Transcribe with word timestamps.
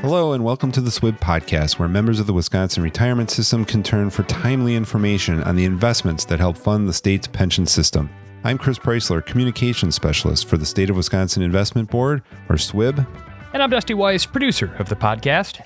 Hello, 0.00 0.32
and 0.32 0.44
welcome 0.44 0.72
to 0.72 0.80
the 0.80 0.90
SWIB 0.90 1.18
podcast, 1.20 1.78
where 1.78 1.88
members 1.88 2.20
of 2.20 2.26
the 2.26 2.32
Wisconsin 2.32 2.82
retirement 2.82 3.30
system 3.30 3.64
can 3.64 3.82
turn 3.82 4.10
for 4.10 4.22
timely 4.22 4.74
information 4.74 5.42
on 5.42 5.56
the 5.56 5.64
investments 5.64 6.24
that 6.26 6.38
help 6.40 6.56
fund 6.56 6.88
the 6.88 6.92
state's 6.92 7.26
pension 7.26 7.66
system. 7.66 8.08
I'm 8.44 8.58
Chris 8.58 8.78
Preisler, 8.78 9.26
Communications 9.26 9.94
Specialist 9.94 10.48
for 10.48 10.56
the 10.56 10.64
State 10.64 10.88
of 10.88 10.96
Wisconsin 10.96 11.42
Investment 11.42 11.90
Board, 11.90 12.22
or 12.48 12.56
SWIB. 12.56 13.06
And 13.52 13.62
I'm 13.62 13.70
Dusty 13.70 13.94
Weiss, 13.94 14.24
producer 14.24 14.74
of 14.78 14.88
the 14.88 14.96
podcast. 14.96 15.60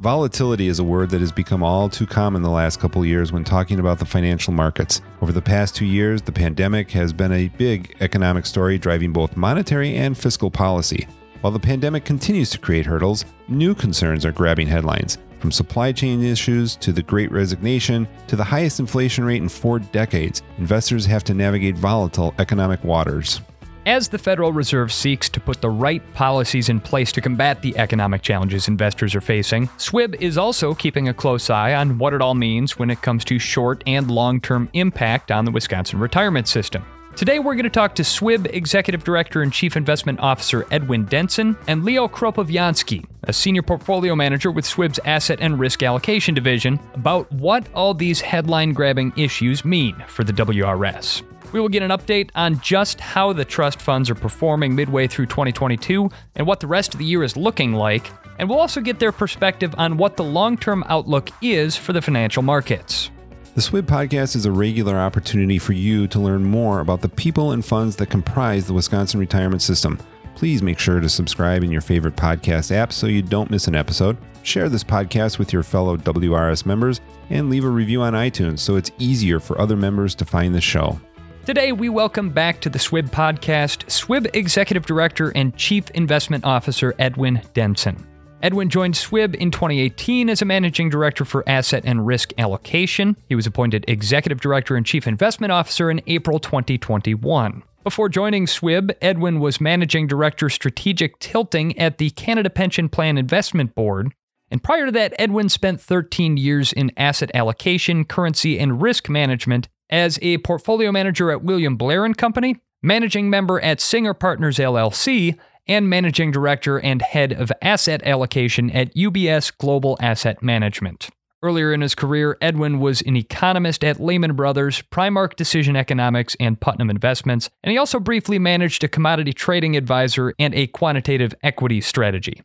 Volatility 0.00 0.66
is 0.66 0.80
a 0.80 0.84
word 0.84 1.10
that 1.10 1.20
has 1.20 1.30
become 1.30 1.62
all 1.62 1.88
too 1.88 2.04
common 2.04 2.42
the 2.42 2.50
last 2.50 2.80
couple 2.80 3.04
years 3.06 3.30
when 3.30 3.44
talking 3.44 3.78
about 3.78 4.00
the 4.00 4.04
financial 4.04 4.52
markets. 4.52 5.00
Over 5.22 5.30
the 5.30 5.40
past 5.40 5.76
two 5.76 5.84
years, 5.84 6.20
the 6.20 6.32
pandemic 6.32 6.90
has 6.90 7.12
been 7.12 7.30
a 7.30 7.46
big 7.50 7.96
economic 8.00 8.44
story 8.44 8.76
driving 8.76 9.12
both 9.12 9.36
monetary 9.36 9.94
and 9.94 10.18
fiscal 10.18 10.50
policy. 10.50 11.06
While 11.42 11.52
the 11.52 11.60
pandemic 11.60 12.04
continues 12.04 12.50
to 12.50 12.58
create 12.58 12.86
hurdles, 12.86 13.24
new 13.46 13.72
concerns 13.72 14.24
are 14.24 14.32
grabbing 14.32 14.66
headlines. 14.66 15.18
From 15.38 15.52
supply 15.52 15.92
chain 15.92 16.24
issues 16.24 16.74
to 16.76 16.90
the 16.90 17.02
great 17.02 17.30
resignation 17.30 18.08
to 18.26 18.34
the 18.34 18.42
highest 18.42 18.80
inflation 18.80 19.24
rate 19.24 19.42
in 19.42 19.48
four 19.48 19.78
decades, 19.78 20.42
investors 20.58 21.06
have 21.06 21.22
to 21.24 21.34
navigate 21.34 21.76
volatile 21.76 22.34
economic 22.40 22.82
waters. 22.82 23.40
As 23.86 24.08
the 24.08 24.16
Federal 24.16 24.50
Reserve 24.50 24.90
seeks 24.90 25.28
to 25.28 25.40
put 25.40 25.60
the 25.60 25.68
right 25.68 26.02
policies 26.14 26.70
in 26.70 26.80
place 26.80 27.12
to 27.12 27.20
combat 27.20 27.60
the 27.60 27.76
economic 27.76 28.22
challenges 28.22 28.66
investors 28.66 29.14
are 29.14 29.20
facing, 29.20 29.68
SWIB 29.76 30.14
is 30.22 30.38
also 30.38 30.74
keeping 30.74 31.08
a 31.08 31.14
close 31.14 31.50
eye 31.50 31.74
on 31.74 31.98
what 31.98 32.14
it 32.14 32.22
all 32.22 32.34
means 32.34 32.78
when 32.78 32.88
it 32.88 33.02
comes 33.02 33.26
to 33.26 33.38
short 33.38 33.84
and 33.86 34.10
long 34.10 34.40
term 34.40 34.70
impact 34.72 35.30
on 35.30 35.44
the 35.44 35.50
Wisconsin 35.50 35.98
retirement 35.98 36.48
system. 36.48 36.82
Today, 37.14 37.38
we're 37.38 37.54
going 37.54 37.64
to 37.64 37.70
talk 37.70 37.94
to 37.96 38.02
SWIB 38.02 38.54
Executive 38.54 39.04
Director 39.04 39.42
and 39.42 39.52
Chief 39.52 39.76
Investment 39.76 40.18
Officer 40.18 40.66
Edwin 40.70 41.04
Denson 41.04 41.54
and 41.68 41.84
Leo 41.84 42.08
Kropywiansky, 42.08 43.04
a 43.24 43.34
Senior 43.34 43.62
Portfolio 43.62 44.16
Manager 44.16 44.50
with 44.50 44.64
SWIB's 44.64 44.98
Asset 45.04 45.40
and 45.42 45.60
Risk 45.60 45.82
Allocation 45.82 46.34
Division, 46.34 46.80
about 46.94 47.30
what 47.30 47.68
all 47.74 47.92
these 47.92 48.22
headline 48.22 48.72
grabbing 48.72 49.12
issues 49.16 49.62
mean 49.62 50.02
for 50.08 50.24
the 50.24 50.32
WRS. 50.32 51.22
We 51.54 51.60
will 51.60 51.68
get 51.68 51.84
an 51.84 51.92
update 51.92 52.30
on 52.34 52.58
just 52.58 52.98
how 52.98 53.32
the 53.32 53.44
trust 53.44 53.80
funds 53.80 54.10
are 54.10 54.16
performing 54.16 54.74
midway 54.74 55.06
through 55.06 55.26
2022 55.26 56.10
and 56.34 56.48
what 56.48 56.58
the 56.58 56.66
rest 56.66 56.94
of 56.94 56.98
the 56.98 57.04
year 57.04 57.22
is 57.22 57.36
looking 57.36 57.74
like. 57.74 58.10
And 58.40 58.48
we'll 58.48 58.58
also 58.58 58.80
get 58.80 58.98
their 58.98 59.12
perspective 59.12 59.72
on 59.78 59.96
what 59.96 60.16
the 60.16 60.24
long 60.24 60.58
term 60.58 60.82
outlook 60.88 61.30
is 61.40 61.76
for 61.76 61.92
the 61.92 62.02
financial 62.02 62.42
markets. 62.42 63.12
The 63.54 63.60
SWIB 63.60 63.82
podcast 63.82 64.34
is 64.34 64.46
a 64.46 64.50
regular 64.50 64.96
opportunity 64.96 65.60
for 65.60 65.74
you 65.74 66.08
to 66.08 66.18
learn 66.18 66.42
more 66.42 66.80
about 66.80 67.02
the 67.02 67.08
people 67.08 67.52
and 67.52 67.64
funds 67.64 67.94
that 67.96 68.10
comprise 68.10 68.66
the 68.66 68.72
Wisconsin 68.72 69.20
retirement 69.20 69.62
system. 69.62 70.00
Please 70.34 70.60
make 70.60 70.80
sure 70.80 70.98
to 70.98 71.08
subscribe 71.08 71.62
in 71.62 71.70
your 71.70 71.82
favorite 71.82 72.16
podcast 72.16 72.72
app 72.72 72.92
so 72.92 73.06
you 73.06 73.22
don't 73.22 73.52
miss 73.52 73.68
an 73.68 73.76
episode. 73.76 74.16
Share 74.42 74.68
this 74.68 74.82
podcast 74.82 75.38
with 75.38 75.52
your 75.52 75.62
fellow 75.62 75.96
WRS 75.96 76.66
members 76.66 77.00
and 77.30 77.48
leave 77.48 77.64
a 77.64 77.68
review 77.68 78.02
on 78.02 78.14
iTunes 78.14 78.58
so 78.58 78.74
it's 78.74 78.90
easier 78.98 79.38
for 79.38 79.60
other 79.60 79.76
members 79.76 80.16
to 80.16 80.24
find 80.24 80.52
the 80.52 80.60
show. 80.60 80.98
Today, 81.46 81.72
we 81.72 81.90
welcome 81.90 82.30
back 82.30 82.62
to 82.62 82.70
the 82.70 82.78
SWIB 82.78 83.10
podcast 83.10 83.84
SWIB 83.88 84.34
Executive 84.34 84.86
Director 84.86 85.30
and 85.34 85.54
Chief 85.58 85.90
Investment 85.90 86.42
Officer 86.42 86.94
Edwin 86.98 87.42
Denson. 87.52 88.02
Edwin 88.42 88.70
joined 88.70 88.94
SWIB 88.94 89.34
in 89.34 89.50
2018 89.50 90.30
as 90.30 90.40
a 90.40 90.46
managing 90.46 90.88
director 90.88 91.26
for 91.26 91.46
asset 91.46 91.82
and 91.84 92.06
risk 92.06 92.32
allocation. 92.38 93.14
He 93.28 93.34
was 93.34 93.46
appointed 93.46 93.84
executive 93.88 94.40
director 94.40 94.74
and 94.74 94.86
chief 94.86 95.06
investment 95.06 95.52
officer 95.52 95.90
in 95.90 96.00
April 96.06 96.38
2021. 96.38 97.62
Before 97.82 98.08
joining 98.08 98.46
SWIB, 98.46 98.94
Edwin 99.02 99.38
was 99.38 99.60
managing 99.60 100.06
director 100.06 100.48
strategic 100.48 101.18
tilting 101.18 101.78
at 101.78 101.98
the 101.98 102.08
Canada 102.08 102.48
Pension 102.48 102.88
Plan 102.88 103.18
Investment 103.18 103.74
Board. 103.74 104.14
And 104.50 104.62
prior 104.62 104.86
to 104.86 104.92
that, 104.92 105.12
Edwin 105.18 105.50
spent 105.50 105.82
13 105.82 106.38
years 106.38 106.72
in 106.72 106.90
asset 106.96 107.30
allocation, 107.34 108.06
currency, 108.06 108.58
and 108.58 108.80
risk 108.80 109.10
management 109.10 109.68
as 109.94 110.18
a 110.22 110.38
portfolio 110.38 110.90
manager 110.90 111.30
at 111.30 111.44
William 111.44 111.76
Blair 111.76 112.04
and 112.04 112.18
Company, 112.18 112.56
managing 112.82 113.30
member 113.30 113.60
at 113.60 113.80
Singer 113.80 114.12
Partners 114.12 114.58
LLC, 114.58 115.38
and 115.68 115.88
managing 115.88 116.32
director 116.32 116.80
and 116.80 117.00
head 117.00 117.32
of 117.32 117.52
asset 117.62 118.02
allocation 118.04 118.72
at 118.72 118.92
UBS 118.96 119.56
Global 119.56 119.96
Asset 120.00 120.42
Management. 120.42 121.10
Earlier 121.44 121.72
in 121.72 121.80
his 121.80 121.94
career, 121.94 122.36
Edwin 122.40 122.80
was 122.80 123.02
an 123.02 123.16
economist 123.16 123.84
at 123.84 124.00
Lehman 124.00 124.34
Brothers, 124.34 124.82
Primark 124.82 125.36
Decision 125.36 125.76
Economics, 125.76 126.36
and 126.40 126.60
Putnam 126.60 126.90
Investments, 126.90 127.48
and 127.62 127.70
he 127.70 127.78
also 127.78 128.00
briefly 128.00 128.40
managed 128.40 128.82
a 128.82 128.88
commodity 128.88 129.32
trading 129.32 129.76
advisor 129.76 130.34
and 130.40 130.52
a 130.56 130.66
quantitative 130.66 131.36
equity 131.44 131.80
strategy. 131.80 132.42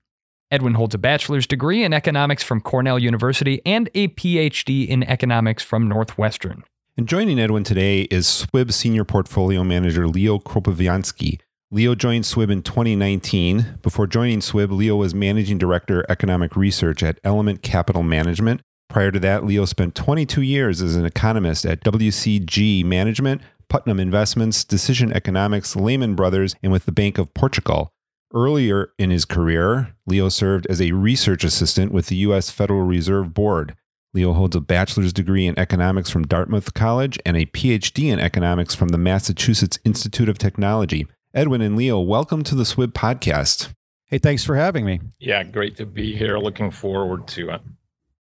Edwin 0.52 0.76
holds 0.76 0.94
a 0.94 1.00
bachelor's 1.00 1.48
degree 1.48 1.84
in 1.84 1.94
economics 1.94 2.44
from 2.44 2.62
Cornell 2.62 3.00
University 3.00 3.60
and 3.66 3.90
a 3.96 4.10
PhD 4.10 4.88
in 4.88 5.02
economics 5.04 5.64
from 5.64 5.90
Northwestern. 5.90 6.64
And 7.00 7.08
joining 7.08 7.40
Edwin 7.40 7.64
today 7.64 8.02
is 8.12 8.28
SWIB 8.28 8.74
Senior 8.74 9.06
Portfolio 9.06 9.64
Manager 9.64 10.06
Leo 10.06 10.38
Kropywiansky. 10.38 11.40
Leo 11.72 11.96
joined 11.96 12.26
SWIB 12.26 12.52
in 12.52 12.62
2019. 12.62 13.78
Before 13.82 14.06
joining 14.06 14.42
SWIB, 14.42 14.72
Leo 14.72 14.98
was 14.98 15.16
Managing 15.16 15.58
Director 15.58 16.06
Economic 16.10 16.58
Research 16.58 17.02
at 17.02 17.18
Element 17.24 17.62
Capital 17.62 18.04
Management. 18.04 18.60
Prior 18.90 19.12
to 19.12 19.20
that, 19.22 19.46
Leo 19.46 19.64
spent 19.64 19.96
22 19.96 20.42
years 20.42 20.82
as 20.82 20.98
an 20.98 21.06
economist 21.06 21.66
at 21.66 21.86
WCG 21.86 22.84
Management, 22.84 23.44
Putnam 23.70 24.02
Investments, 24.02 24.66
Decision 24.66 25.14
Economics, 25.14 25.78
Lehman 25.78 26.16
Brothers, 26.16 26.58
and 26.62 26.70
with 26.70 26.84
the 26.84 26.92
Bank 26.92 27.18
of 27.18 27.34
Portugal. 27.34 27.94
Earlier 28.34 28.92
in 29.00 29.10
his 29.10 29.24
career, 29.24 29.96
Leo 30.06 30.28
served 30.28 30.68
as 30.68 30.82
a 30.82 30.92
research 30.92 31.46
assistant 31.46 31.94
with 31.94 32.08
the 32.08 32.18
U.S. 32.18 32.50
Federal 32.50 32.82
Reserve 32.82 33.34
Board. 33.34 33.78
Leo 34.12 34.34
holds 34.34 34.56
a 34.56 34.60
bachelor's 34.60 35.14
degree 35.14 35.46
in 35.46 35.58
economics 35.60 36.10
from 36.10 36.26
Dartmouth 36.26 36.74
College 36.74 37.20
and 37.28 37.38
a 37.38 37.46
PhD 37.46 38.12
in 38.12 38.20
economics 38.20 38.74
from 38.74 38.88
the 38.88 38.98
Massachusetts 38.98 39.78
Institute 39.86 40.28
of 40.28 40.40
Technology. 40.40 41.06
Edwin 41.32 41.62
and 41.62 41.76
Leo, 41.76 42.00
welcome 42.00 42.42
to 42.46 42.56
the 42.56 42.64
SWIB 42.64 42.94
podcast. 42.94 43.72
Hey, 44.06 44.18
thanks 44.18 44.44
for 44.44 44.56
having 44.56 44.84
me. 44.84 45.00
Yeah, 45.20 45.44
great 45.44 45.78
to 45.78 45.86
be 45.86 46.16
here. 46.16 46.40
Looking 46.40 46.72
forward 46.72 47.28
to 47.28 47.52
it. 47.52 47.62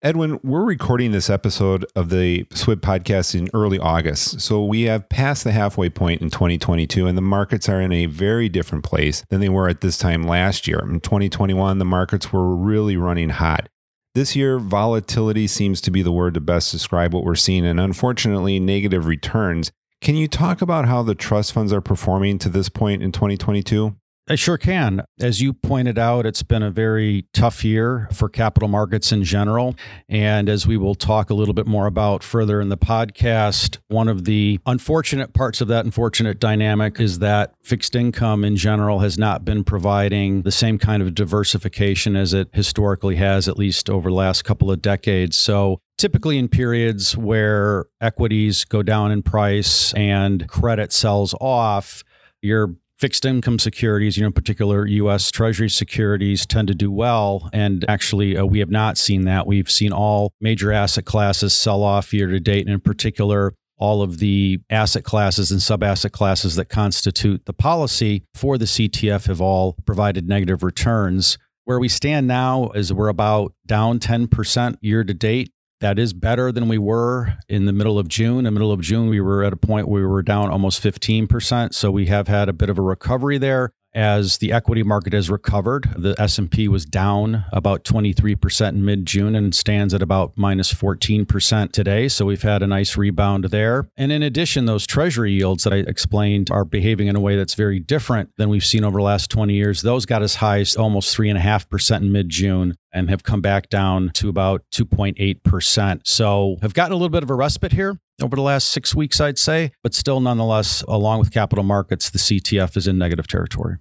Edwin, 0.02 0.40
we're 0.44 0.64
recording 0.64 1.12
this 1.12 1.30
episode 1.30 1.86
of 1.96 2.10
the 2.10 2.46
SWIB 2.46 2.78
podcast 2.78 3.36
in 3.36 3.48
early 3.54 3.78
August. 3.78 4.42
So 4.42 4.66
we 4.66 4.84
have 4.84 5.08
passed 5.10 5.44
the 5.44 5.52
halfway 5.52 5.90
point 5.90 6.24
in 6.24 6.32
2022, 6.32 7.06
and 7.06 7.16
the 7.16 7.22
markets 7.22 7.70
are 7.70 7.80
in 7.80 7.92
a 7.92 8.08
very 8.08 8.50
different 8.50 8.84
place 8.84 9.24
than 9.30 9.40
they 9.40 9.50
were 9.50 9.70
at 9.70 9.82
this 9.82 10.00
time 10.00 10.24
last 10.24 10.68
year. 10.68 10.80
In 10.80 11.00
2021, 11.00 11.78
the 11.78 11.86
markets 11.86 12.34
were 12.34 12.56
really 12.56 12.98
running 12.98 13.30
hot. 13.30 13.70
This 14.16 14.34
year, 14.34 14.60
volatility 14.60 15.46
seems 15.46 15.82
to 15.82 15.92
be 15.92 16.02
the 16.02 16.12
word 16.12 16.36
to 16.36 16.40
best 16.40 16.72
describe 16.72 17.14
what 17.14 17.26
we're 17.26 17.36
seeing, 17.36 17.66
and 17.66 17.82
unfortunately, 17.82 18.62
negative 18.62 19.08
returns. 19.08 19.74
Can 20.00 20.16
you 20.16 20.30
talk 20.30 20.62
about 20.62 20.86
how 20.86 21.04
the 21.04 21.16
trust 21.16 21.52
funds 21.52 21.74
are 21.74 21.82
performing 21.82 22.40
to 22.40 22.48
this 22.48 22.70
point 22.70 23.04
in 23.04 23.12
2022? 23.12 23.94
I 24.28 24.34
sure 24.34 24.58
can. 24.58 25.04
As 25.20 25.40
you 25.40 25.54
pointed 25.54 26.00
out, 26.00 26.26
it's 26.26 26.42
been 26.42 26.64
a 26.64 26.72
very 26.72 27.28
tough 27.32 27.64
year 27.64 28.10
for 28.12 28.28
capital 28.28 28.68
markets 28.68 29.12
in 29.12 29.24
general. 29.24 29.76
And 30.10 30.50
as 30.50 30.66
we 30.66 30.78
will 30.78 30.96
talk 30.96 31.30
a 31.30 31.36
little 31.36 31.54
bit 31.54 31.68
more 31.68 31.86
about 31.86 32.24
further 32.24 32.60
in 32.60 32.70
the 32.70 32.78
podcast, 32.78 33.78
one 33.88 34.08
of 34.08 34.26
the 34.26 34.60
unfortunate 34.66 35.34
parts 35.34 35.62
of 35.62 35.68
that 35.68 35.86
unfortunate 35.86 36.40
dynamic 36.40 37.00
is 37.00 37.20
that 37.20 37.54
fixed 37.62 37.96
income 37.96 38.44
in 38.44 38.56
general 38.56 38.98
has 39.00 39.16
not 39.16 39.46
been 39.46 39.64
providing 39.64 40.42
the 40.42 40.52
same 40.52 40.80
kind 40.80 41.04
of 41.04 41.14
diversification 41.14 42.16
as 42.16 42.34
it 42.34 42.50
historically 42.52 43.18
has, 43.18 43.48
at 43.48 43.60
least 43.60 43.92
over 43.92 44.10
the 44.10 44.16
last 44.16 44.44
couple 44.44 44.72
of 44.72 44.82
decades. 44.82 45.38
So 45.38 45.82
typically 46.00 46.40
in 46.40 46.48
periods 46.48 47.16
where 47.16 47.86
equities 48.02 48.66
go 48.66 48.82
down 48.82 49.12
in 49.12 49.22
price 49.22 49.94
and 49.94 50.48
credit 50.48 50.92
sells 50.92 51.36
off, 51.40 52.04
you're 52.42 52.76
fixed 52.98 53.26
income 53.26 53.60
securities, 53.60 54.18
you 54.18 54.24
know, 54.24 54.28
in 54.28 54.34
particular 54.34 54.86
U.S. 54.88 55.32
Treasury 55.32 55.70
securities, 55.70 56.46
tend 56.46 56.68
to 56.70 56.76
do 56.76 56.92
well. 56.92 57.50
And 57.52 57.86
actually, 57.88 58.38
uh, 58.38 58.46
we 58.46 58.60
have 58.60 58.72
not 58.72 58.98
seen 58.98 59.26
that. 59.26 59.46
We've 59.46 59.70
seen 59.70 59.92
all 59.92 60.32
major 60.40 60.72
asset 60.72 61.06
classes 61.06 61.54
sell 61.54 61.84
off 61.84 62.14
year 62.14 62.28
to 62.28 62.40
date, 62.40 62.66
and 62.66 62.74
in 62.74 62.80
particular, 62.80 63.54
all 63.78 64.02
of 64.02 64.20
the 64.20 64.60
asset 64.70 65.04
classes 65.04 65.52
and 65.52 65.62
sub 65.62 65.84
asset 65.84 66.14
classes 66.14 66.56
that 66.56 66.66
constitute 66.66 67.46
the 67.46 67.54
policy 67.54 68.24
for 68.34 68.58
the 68.58 68.66
CTF 68.66 69.28
have 69.28 69.42
all 69.42 69.74
provided 69.86 70.28
negative 70.28 70.64
returns. 70.64 71.38
Where 71.66 71.80
we 71.80 71.90
stand 71.90 72.28
now 72.28 72.70
is 72.70 72.94
we're 72.94 73.10
about 73.10 73.54
down 73.66 74.00
10% 74.00 74.78
year 74.82 75.04
to 75.04 75.14
date 75.14 75.52
that 75.82 76.00
is 76.00 76.14
better 76.14 76.52
than 76.52 76.68
we 76.68 76.78
were 76.78 77.34
in 77.50 77.66
the 77.66 77.74
middle 77.74 78.00
of 78.00 78.08
June. 78.08 78.40
In 78.40 78.44
the 78.46 78.52
middle 78.52 78.72
of 78.72 78.82
June, 78.82 79.10
we 79.10 79.20
were 79.20 79.44
at 79.44 79.54
a 79.54 79.58
point 79.58 79.88
where 79.88 80.02
we 80.02 80.08
were 80.08 80.24
down 80.24 80.50
almost 80.50 80.82
15%. 80.82 81.74
So 81.74 81.92
we 81.92 82.06
have 82.08 82.28
had 82.28 82.50
a 82.50 82.54
bit 82.54 82.70
of 82.70 82.78
a 82.78 82.82
recovery 82.82 83.38
there. 83.38 83.72
As 83.96 84.38
the 84.38 84.52
equity 84.52 84.84
market 84.84 85.14
has 85.14 85.30
recovered. 85.30 85.90
The 85.98 86.14
S&P 86.20 86.68
was 86.68 86.86
down 86.86 87.46
about 87.52 87.84
23% 87.86 88.70
in 88.70 88.86
mid-June 88.86 89.36
and 89.36 89.56
stands 89.56 89.94
at 89.94 90.02
about 90.02 90.34
minus 90.36 90.74
14% 90.74 91.72
today, 91.72 92.08
so 92.10 92.26
we've 92.26 92.42
had 92.42 92.62
a 92.62 92.68
nice 92.68 92.98
rebound 92.98 93.46
there. 93.46 93.88
And 93.96 94.12
in 94.12 94.22
addition, 94.22 94.66
those 94.66 94.86
treasury 94.86 95.32
yields 95.32 95.64
that 95.64 95.74
I 95.74 95.78
explained 95.78 96.52
are 96.52 96.66
behaving 96.66 97.08
in 97.08 97.16
a 97.16 97.22
way 97.22 97.38
that's 97.38 97.56
very 97.56 97.80
different 97.80 98.32
than 98.38 98.50
we've 98.50 98.66
seen 98.66 98.84
over 98.84 99.00
the 99.00 99.04
last 99.04 99.32
20 99.32 99.54
years. 99.54 99.82
Those 99.82 100.06
got 100.06 100.22
as 100.22 100.36
high 100.36 100.60
as 100.60 100.76
almost 100.76 101.16
3.5% 101.18 102.02
in 102.02 102.12
mid-June 102.12 102.76
and 102.92 103.10
have 103.10 103.24
come 103.24 103.42
back 103.42 103.70
down 103.70 104.12
to 104.16 104.30
about 104.30 104.64
2.8%. 104.72 106.02
So 106.06 106.58
have 106.62 106.74
gotten 106.74 106.92
a 106.92 106.96
little 106.96 107.10
bit 107.10 107.24
of 107.24 107.30
a 107.30 107.36
respite 107.36 107.74
here 107.74 107.98
over 108.22 108.36
the 108.36 108.42
last 108.42 108.72
six 108.72 108.96
weeks, 108.96 109.20
I'd 109.20 109.38
say, 109.38 109.72
but 109.84 109.94
still, 109.94 110.20
nonetheless, 110.20 110.82
along 110.84 111.20
with 111.20 111.32
capital 111.32 111.64
markets, 111.64 112.10
the 112.10 112.20
CTF 112.20 112.78
is 112.78 112.88
in 112.88 112.98
negative 112.98 113.28
territory. 113.28 113.78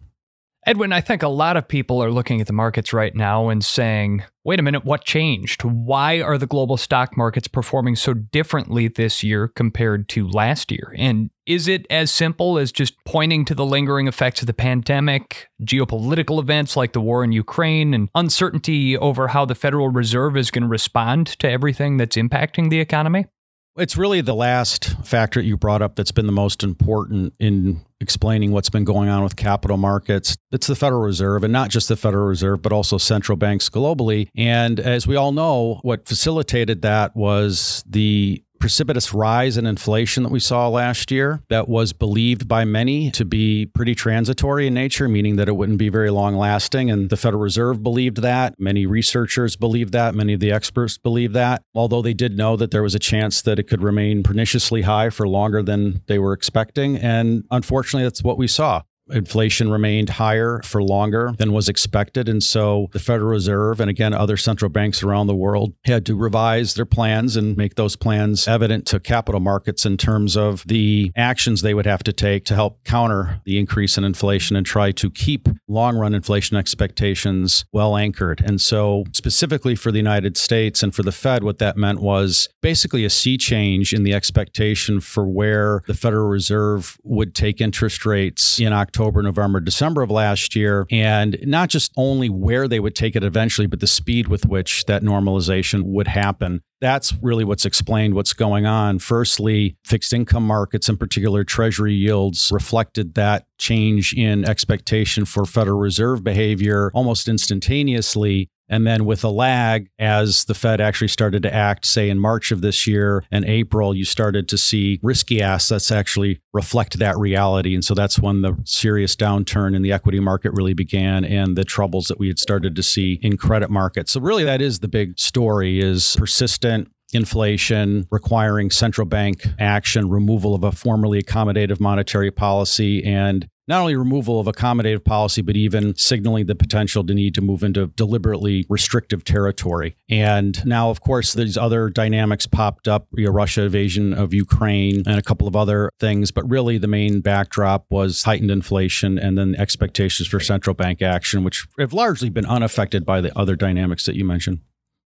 Edwin, 0.66 0.94
I 0.94 1.02
think 1.02 1.22
a 1.22 1.28
lot 1.28 1.58
of 1.58 1.68
people 1.68 2.02
are 2.02 2.10
looking 2.10 2.40
at 2.40 2.46
the 2.46 2.54
markets 2.54 2.94
right 2.94 3.14
now 3.14 3.50
and 3.50 3.62
saying, 3.62 4.24
wait 4.44 4.58
a 4.58 4.62
minute, 4.62 4.82
what 4.82 5.04
changed? 5.04 5.62
Why 5.62 6.22
are 6.22 6.38
the 6.38 6.46
global 6.46 6.78
stock 6.78 7.18
markets 7.18 7.48
performing 7.48 7.96
so 7.96 8.14
differently 8.14 8.88
this 8.88 9.22
year 9.22 9.48
compared 9.48 10.08
to 10.10 10.26
last 10.26 10.72
year? 10.72 10.94
And 10.96 11.30
is 11.44 11.68
it 11.68 11.86
as 11.90 12.10
simple 12.10 12.56
as 12.56 12.72
just 12.72 12.94
pointing 13.04 13.44
to 13.44 13.54
the 13.54 13.66
lingering 13.66 14.08
effects 14.08 14.40
of 14.40 14.46
the 14.46 14.54
pandemic, 14.54 15.48
geopolitical 15.62 16.40
events 16.40 16.78
like 16.78 16.94
the 16.94 17.00
war 17.00 17.22
in 17.22 17.32
Ukraine, 17.32 17.92
and 17.92 18.08
uncertainty 18.14 18.96
over 18.96 19.28
how 19.28 19.44
the 19.44 19.54
Federal 19.54 19.90
Reserve 19.90 20.34
is 20.34 20.50
going 20.50 20.62
to 20.62 20.68
respond 20.68 21.26
to 21.40 21.50
everything 21.50 21.98
that's 21.98 22.16
impacting 22.16 22.70
the 22.70 22.80
economy? 22.80 23.26
It's 23.76 23.96
really 23.96 24.20
the 24.20 24.36
last 24.36 24.84
factor 25.04 25.40
that 25.40 25.46
you 25.46 25.56
brought 25.56 25.82
up 25.82 25.96
that's 25.96 26.12
been 26.12 26.26
the 26.26 26.32
most 26.32 26.62
important 26.62 27.34
in 27.40 27.80
explaining 28.00 28.52
what's 28.52 28.70
been 28.70 28.84
going 28.84 29.08
on 29.08 29.24
with 29.24 29.34
capital 29.34 29.76
markets. 29.76 30.36
It's 30.52 30.68
the 30.68 30.76
Federal 30.76 31.02
Reserve, 31.02 31.42
and 31.42 31.52
not 31.52 31.70
just 31.70 31.88
the 31.88 31.96
Federal 31.96 32.26
Reserve, 32.26 32.62
but 32.62 32.72
also 32.72 32.98
central 32.98 33.36
banks 33.36 33.68
globally. 33.68 34.28
And 34.36 34.78
as 34.78 35.08
we 35.08 35.16
all 35.16 35.32
know, 35.32 35.80
what 35.82 36.06
facilitated 36.06 36.82
that 36.82 37.16
was 37.16 37.82
the 37.84 38.43
precipitous 38.58 39.12
rise 39.12 39.56
in 39.56 39.66
inflation 39.66 40.22
that 40.22 40.32
we 40.32 40.40
saw 40.40 40.68
last 40.68 41.10
year 41.10 41.42
that 41.50 41.68
was 41.68 41.92
believed 41.92 42.48
by 42.48 42.64
many 42.64 43.10
to 43.10 43.24
be 43.24 43.66
pretty 43.66 43.94
transitory 43.94 44.66
in 44.66 44.74
nature, 44.74 45.08
meaning 45.08 45.36
that 45.36 45.48
it 45.48 45.56
wouldn't 45.56 45.78
be 45.78 45.88
very 45.88 46.10
long 46.10 46.36
lasting. 46.36 46.90
And 46.90 47.10
the 47.10 47.16
Federal 47.16 47.42
Reserve 47.42 47.82
believed 47.82 48.22
that. 48.22 48.54
Many 48.58 48.86
researchers 48.86 49.56
believed 49.56 49.92
that. 49.92 50.14
Many 50.14 50.34
of 50.34 50.40
the 50.40 50.52
experts 50.52 50.96
believed 50.96 51.34
that, 51.34 51.62
although 51.74 52.02
they 52.02 52.14
did 52.14 52.36
know 52.36 52.56
that 52.56 52.70
there 52.70 52.82
was 52.82 52.94
a 52.94 52.98
chance 52.98 53.42
that 53.42 53.58
it 53.58 53.64
could 53.64 53.82
remain 53.82 54.22
perniciously 54.22 54.82
high 54.82 55.10
for 55.10 55.28
longer 55.28 55.62
than 55.62 56.02
they 56.06 56.18
were 56.18 56.32
expecting. 56.32 56.96
And 56.96 57.44
unfortunately, 57.50 58.04
that's 58.04 58.22
what 58.22 58.38
we 58.38 58.48
saw. 58.48 58.82
Inflation 59.10 59.70
remained 59.70 60.08
higher 60.08 60.60
for 60.64 60.82
longer 60.82 61.32
than 61.36 61.52
was 61.52 61.68
expected. 61.68 62.28
And 62.28 62.42
so 62.42 62.88
the 62.92 62.98
Federal 62.98 63.28
Reserve 63.28 63.80
and 63.80 63.90
again, 63.90 64.14
other 64.14 64.36
central 64.36 64.70
banks 64.70 65.02
around 65.02 65.26
the 65.26 65.34
world 65.34 65.74
had 65.84 66.06
to 66.06 66.16
revise 66.16 66.74
their 66.74 66.86
plans 66.86 67.36
and 67.36 67.56
make 67.56 67.74
those 67.74 67.96
plans 67.96 68.48
evident 68.48 68.86
to 68.86 69.00
capital 69.00 69.40
markets 69.40 69.84
in 69.84 69.98
terms 69.98 70.36
of 70.36 70.64
the 70.66 71.12
actions 71.16 71.60
they 71.60 71.74
would 71.74 71.84
have 71.84 72.02
to 72.04 72.12
take 72.12 72.44
to 72.46 72.54
help 72.54 72.82
counter 72.84 73.40
the 73.44 73.58
increase 73.58 73.98
in 73.98 74.04
inflation 74.04 74.56
and 74.56 74.64
try 74.64 74.90
to 74.92 75.10
keep 75.10 75.48
long 75.68 75.96
run 75.96 76.14
inflation 76.14 76.56
expectations 76.56 77.66
well 77.72 77.96
anchored. 77.96 78.40
And 78.40 78.60
so, 78.60 79.04
specifically 79.12 79.74
for 79.74 79.92
the 79.92 79.98
United 79.98 80.38
States 80.38 80.82
and 80.82 80.94
for 80.94 81.02
the 81.02 81.12
Fed, 81.12 81.44
what 81.44 81.58
that 81.58 81.76
meant 81.76 82.00
was 82.00 82.48
basically 82.62 83.04
a 83.04 83.10
sea 83.10 83.36
change 83.36 83.92
in 83.92 84.02
the 84.02 84.14
expectation 84.14 85.00
for 85.00 85.28
where 85.28 85.82
the 85.86 85.94
Federal 85.94 86.28
Reserve 86.28 86.96
would 87.02 87.34
take 87.34 87.60
interest 87.60 88.06
rates 88.06 88.58
in 88.58 88.72
October 88.72 88.93
October, 88.94 89.22
November, 89.22 89.58
December 89.58 90.02
of 90.02 90.10
last 90.10 90.54
year, 90.54 90.86
and 90.88 91.36
not 91.42 91.68
just 91.68 91.92
only 91.96 92.28
where 92.28 92.68
they 92.68 92.78
would 92.78 92.94
take 92.94 93.16
it 93.16 93.24
eventually, 93.24 93.66
but 93.66 93.80
the 93.80 93.88
speed 93.88 94.28
with 94.28 94.46
which 94.46 94.84
that 94.84 95.02
normalization 95.02 95.82
would 95.82 96.06
happen. 96.06 96.60
That's 96.80 97.12
really 97.20 97.42
what's 97.42 97.64
explained 97.64 98.14
what's 98.14 98.34
going 98.34 98.66
on. 98.66 99.00
Firstly, 99.00 99.76
fixed 99.84 100.12
income 100.12 100.46
markets, 100.46 100.88
in 100.88 100.96
particular 100.96 101.42
treasury 101.42 101.94
yields, 101.94 102.50
reflected 102.52 103.14
that 103.14 103.46
change 103.58 104.12
in 104.12 104.48
expectation 104.48 105.24
for 105.24 105.44
Federal 105.44 105.78
Reserve 105.78 106.22
behavior 106.22 106.92
almost 106.94 107.26
instantaneously. 107.26 108.48
And 108.68 108.86
then 108.86 109.04
with 109.04 109.22
a 109.24 109.28
lag, 109.28 109.88
as 109.98 110.44
the 110.46 110.54
Fed 110.54 110.80
actually 110.80 111.08
started 111.08 111.42
to 111.42 111.54
act, 111.54 111.84
say 111.84 112.08
in 112.08 112.18
March 112.18 112.50
of 112.50 112.60
this 112.60 112.86
year 112.86 113.24
and 113.30 113.44
April, 113.44 113.94
you 113.94 114.04
started 114.04 114.48
to 114.48 114.58
see 114.58 114.98
risky 115.02 115.42
assets 115.42 115.90
actually 115.90 116.40
reflect 116.52 116.98
that 116.98 117.16
reality. 117.18 117.74
And 117.74 117.84
so 117.84 117.94
that's 117.94 118.18
when 118.18 118.42
the 118.42 118.56
serious 118.64 119.16
downturn 119.16 119.76
in 119.76 119.82
the 119.82 119.92
equity 119.92 120.20
market 120.20 120.52
really 120.54 120.74
began 120.74 121.24
and 121.24 121.56
the 121.56 121.64
troubles 121.64 122.06
that 122.06 122.18
we 122.18 122.28
had 122.28 122.38
started 122.38 122.74
to 122.76 122.82
see 122.82 123.18
in 123.22 123.36
credit 123.36 123.70
markets. 123.70 124.12
So 124.12 124.20
really 124.20 124.44
that 124.44 124.62
is 124.62 124.78
the 124.78 124.88
big 124.88 125.18
story 125.18 125.80
is 125.80 126.16
persistent 126.16 126.88
inflation, 127.12 128.06
requiring 128.10 128.70
central 128.70 129.06
bank 129.06 129.46
action, 129.58 130.08
removal 130.08 130.54
of 130.54 130.64
a 130.64 130.72
formerly 130.72 131.22
accommodative 131.22 131.80
monetary 131.80 132.30
policy, 132.30 133.04
and 133.04 133.48
not 133.66 133.80
only 133.80 133.96
removal 133.96 134.38
of 134.38 134.46
accommodative 134.46 135.04
policy, 135.04 135.42
but 135.42 135.56
even 135.56 135.96
signaling 135.96 136.46
the 136.46 136.54
potential 136.54 137.04
to 137.04 137.14
need 137.14 137.34
to 137.34 137.40
move 137.40 137.62
into 137.62 137.86
deliberately 137.88 138.66
restrictive 138.68 139.24
territory. 139.24 139.96
And 140.08 140.64
now, 140.66 140.90
of 140.90 141.00
course, 141.00 141.32
these 141.32 141.56
other 141.56 141.88
dynamics 141.88 142.46
popped 142.46 142.88
up, 142.88 143.08
you 143.12 143.26
know, 143.26 143.32
Russia 143.32 143.62
invasion 143.62 144.12
of 144.12 144.34
Ukraine 144.34 145.02
and 145.06 145.18
a 145.18 145.22
couple 145.22 145.48
of 145.48 145.56
other 145.56 145.90
things. 145.98 146.30
But 146.30 146.48
really, 146.48 146.78
the 146.78 146.86
main 146.86 147.20
backdrop 147.20 147.86
was 147.90 148.22
heightened 148.24 148.50
inflation 148.50 149.18
and 149.18 149.38
then 149.38 149.54
expectations 149.56 150.28
for 150.28 150.40
central 150.40 150.74
bank 150.74 151.00
action, 151.00 151.44
which 151.44 151.66
have 151.78 151.92
largely 151.92 152.28
been 152.28 152.46
unaffected 152.46 153.06
by 153.06 153.20
the 153.20 153.36
other 153.38 153.56
dynamics 153.56 154.04
that 154.06 154.16
you 154.16 154.24
mentioned. 154.24 154.60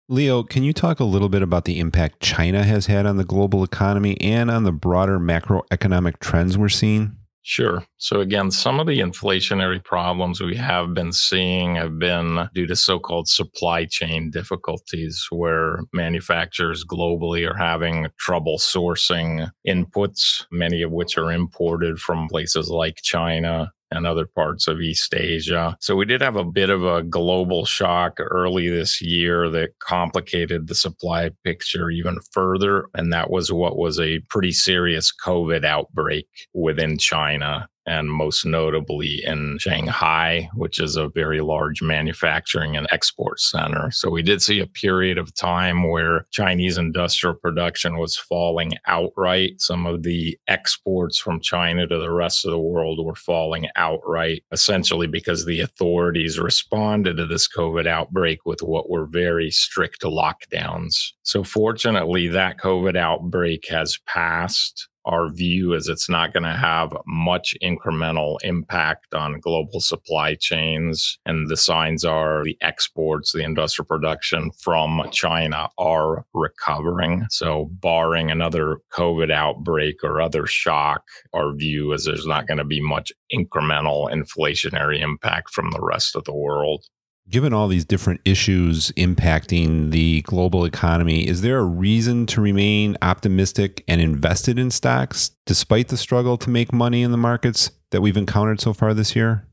Leo, 0.10 0.42
can 0.42 0.64
you 0.64 0.72
talk 0.72 1.02
a 1.02 1.04
little 1.04 1.28
bit 1.28 1.42
about 1.42 1.66
the 1.66 1.80
impact 1.80 2.22
China 2.22 2.64
has 2.64 2.86
had 2.86 3.06
on 3.06 3.18
the 3.18 3.26
global 3.26 3.62
economy 3.62 4.16
and 4.22 4.50
on 4.50 4.64
the 4.64 4.72
broader 4.72 5.20
macroeconomic 5.20 6.20
trends 6.20 6.58
we're 6.58 6.70
seeing? 6.70 7.18
Sure. 7.50 7.86
So, 7.98 8.20
again, 8.20 8.52
some 8.52 8.78
of 8.82 8.88
the 8.88 9.00
inflationary 9.00 9.82
problems 9.82 10.42
we 10.42 10.58
have 10.58 10.94
been 10.94 11.14
seeing 11.14 11.76
have 11.76 11.98
been 11.98 12.50
due 12.54 12.68
to 12.68 12.76
so 12.76 13.00
called 13.00 13.30
supply 13.30 13.86
chain 13.86 14.30
difficulties, 14.32 15.26
where 15.30 15.80
manufacturers 15.94 16.84
globally 16.84 17.50
are 17.50 17.56
having 17.58 18.08
trouble 18.20 18.58
sourcing 18.58 19.50
inputs, 19.66 20.46
many 20.52 20.82
of 20.82 20.92
which 20.92 21.18
are 21.18 21.32
imported 21.32 22.00
from 22.00 22.28
places 22.28 22.70
like 22.70 22.98
China 23.02 23.72
and 23.92 24.06
other 24.06 24.26
parts 24.26 24.68
of 24.68 24.82
East 24.82 25.14
Asia. 25.14 25.78
So 25.80 25.96
we 25.96 26.06
did 26.06 26.22
have 26.22 26.36
a 26.36 26.44
bit 26.44 26.70
of 26.70 26.84
a 26.84 27.04
global 27.04 27.66
shock 27.66 28.20
early 28.20 28.70
this 28.70 29.02
year 29.02 29.50
that 29.50 29.80
complicated 29.80 30.68
the 30.68 30.76
supply 30.76 31.32
picture 31.44 31.90
even 31.90 32.20
further. 32.32 32.88
And 32.94 33.14
that 33.14 33.30
was 33.30 33.52
what 33.52 33.78
was 33.78 34.00
a 34.00 34.20
pretty 34.30 34.52
serious 34.52 35.14
COVID 35.26 35.64
outbreak 35.66 36.28
within 36.54 36.98
China 36.98 37.70
and 37.88 38.12
most 38.12 38.46
notably 38.46 39.24
in 39.26 39.58
Shanghai, 39.60 40.50
which 40.54 40.80
is 40.80 40.96
a 40.96 41.08
very 41.08 41.42
large 41.42 41.82
manufacturing 41.82 42.76
and 42.76 42.86
export 42.92 43.40
center. 43.40 43.90
So 43.92 44.10
we 44.10 44.22
did 44.22 44.42
see 44.42 44.60
a 44.60 44.68
period 44.68 45.18
of 45.18 45.34
time 45.34 45.90
where 45.90 46.28
Chinese 46.32 46.78
industrial 46.78 47.36
production 47.36 47.98
was 47.98 48.18
falling 48.18 48.74
outright. 48.86 49.62
Some 49.62 49.86
of 49.86 50.04
the 50.04 50.38
exports 50.48 51.18
from 51.18 51.40
China 51.40 51.88
to 51.88 51.98
the 51.98 52.12
rest 52.12 52.46
of 52.46 52.52
the 52.52 52.60
world 52.60 53.04
were 53.04 53.16
falling 53.16 53.68
outright, 53.76 54.44
essentially 54.52 55.08
because 55.08 55.46
the 55.46 55.62
authorities 55.62 56.38
responded 56.38 57.18
to 57.18 57.26
this 57.26 57.48
COVID 57.48 57.88
outbreak 57.88 58.46
with 58.46 58.62
what 58.62 58.90
were 58.90 59.06
very 59.06 59.50
strict 59.50 60.02
lockdowns. 60.02 61.14
So 61.24 61.44
fortunately, 61.44 62.28
that 62.28 62.58
COVID 62.58 62.98
outbreak 62.98 63.68
has 63.70 63.98
passed 64.06 64.90
our 65.08 65.30
view 65.30 65.74
is 65.74 65.88
it's 65.88 66.10
not 66.10 66.34
going 66.34 66.44
to 66.44 66.52
have 66.54 66.96
much 67.08 67.56
incremental 67.64 68.38
impact 68.44 69.14
on 69.14 69.40
global 69.40 69.80
supply 69.80 70.36
chains. 70.36 71.18
And 71.26 71.50
the 71.50 71.58
signs 71.58 72.04
are 72.04 72.44
the 72.44 72.58
exports, 72.62 73.32
the 73.32 73.44
industrial 73.44 73.88
production 73.88 74.52
from 74.62 75.02
China 75.12 75.70
are 75.78 76.26
recovering. 76.34 77.26
So, 77.30 77.70
barring 77.82 78.30
another 78.30 78.80
COVID 78.94 79.32
outbreak 79.32 80.04
or 80.04 80.22
other 80.22 80.46
shock, 80.46 81.04
our 81.34 81.56
view 81.56 81.94
is 81.94 82.06
there's 82.06 82.28
not 82.28 82.48
going 82.48 82.58
to 82.58 82.66
be 82.66 82.82
much 82.82 83.12
incremental 83.34 84.12
inflationary 84.12 85.02
impact 85.02 85.52
from 85.52 85.72
the 85.72 85.82
rest 85.82 86.16
of 86.16 86.26
the 86.26 86.36
world 86.36 86.84
given 87.30 87.54
all 87.54 87.68
these 87.68 87.86
different 87.86 88.22
issues 88.26 88.92
impacting 88.92 89.92
the 89.92 90.22
global 90.24 90.66
economy, 90.66 91.28
is 91.28 91.42
there 91.42 91.60
a 91.60 91.64
reason 91.64 92.26
to 92.28 92.42
remain 92.42 92.98
optimistic 93.02 93.84
and 93.88 94.00
invested 94.02 94.58
in 94.58 94.72
stocks 94.72 95.32
despite 95.46 95.90
the 95.90 95.98
struggle 95.98 96.38
to 96.38 96.50
make 96.50 96.72
money 96.72 97.04
in 97.04 97.12
the 97.12 97.18
markets 97.18 97.72
that 97.92 98.02
we've 98.02 98.18
encountered 98.18 98.62
so 98.62 98.74
far 98.74 98.94
this 98.94 99.16
year? 99.16 99.46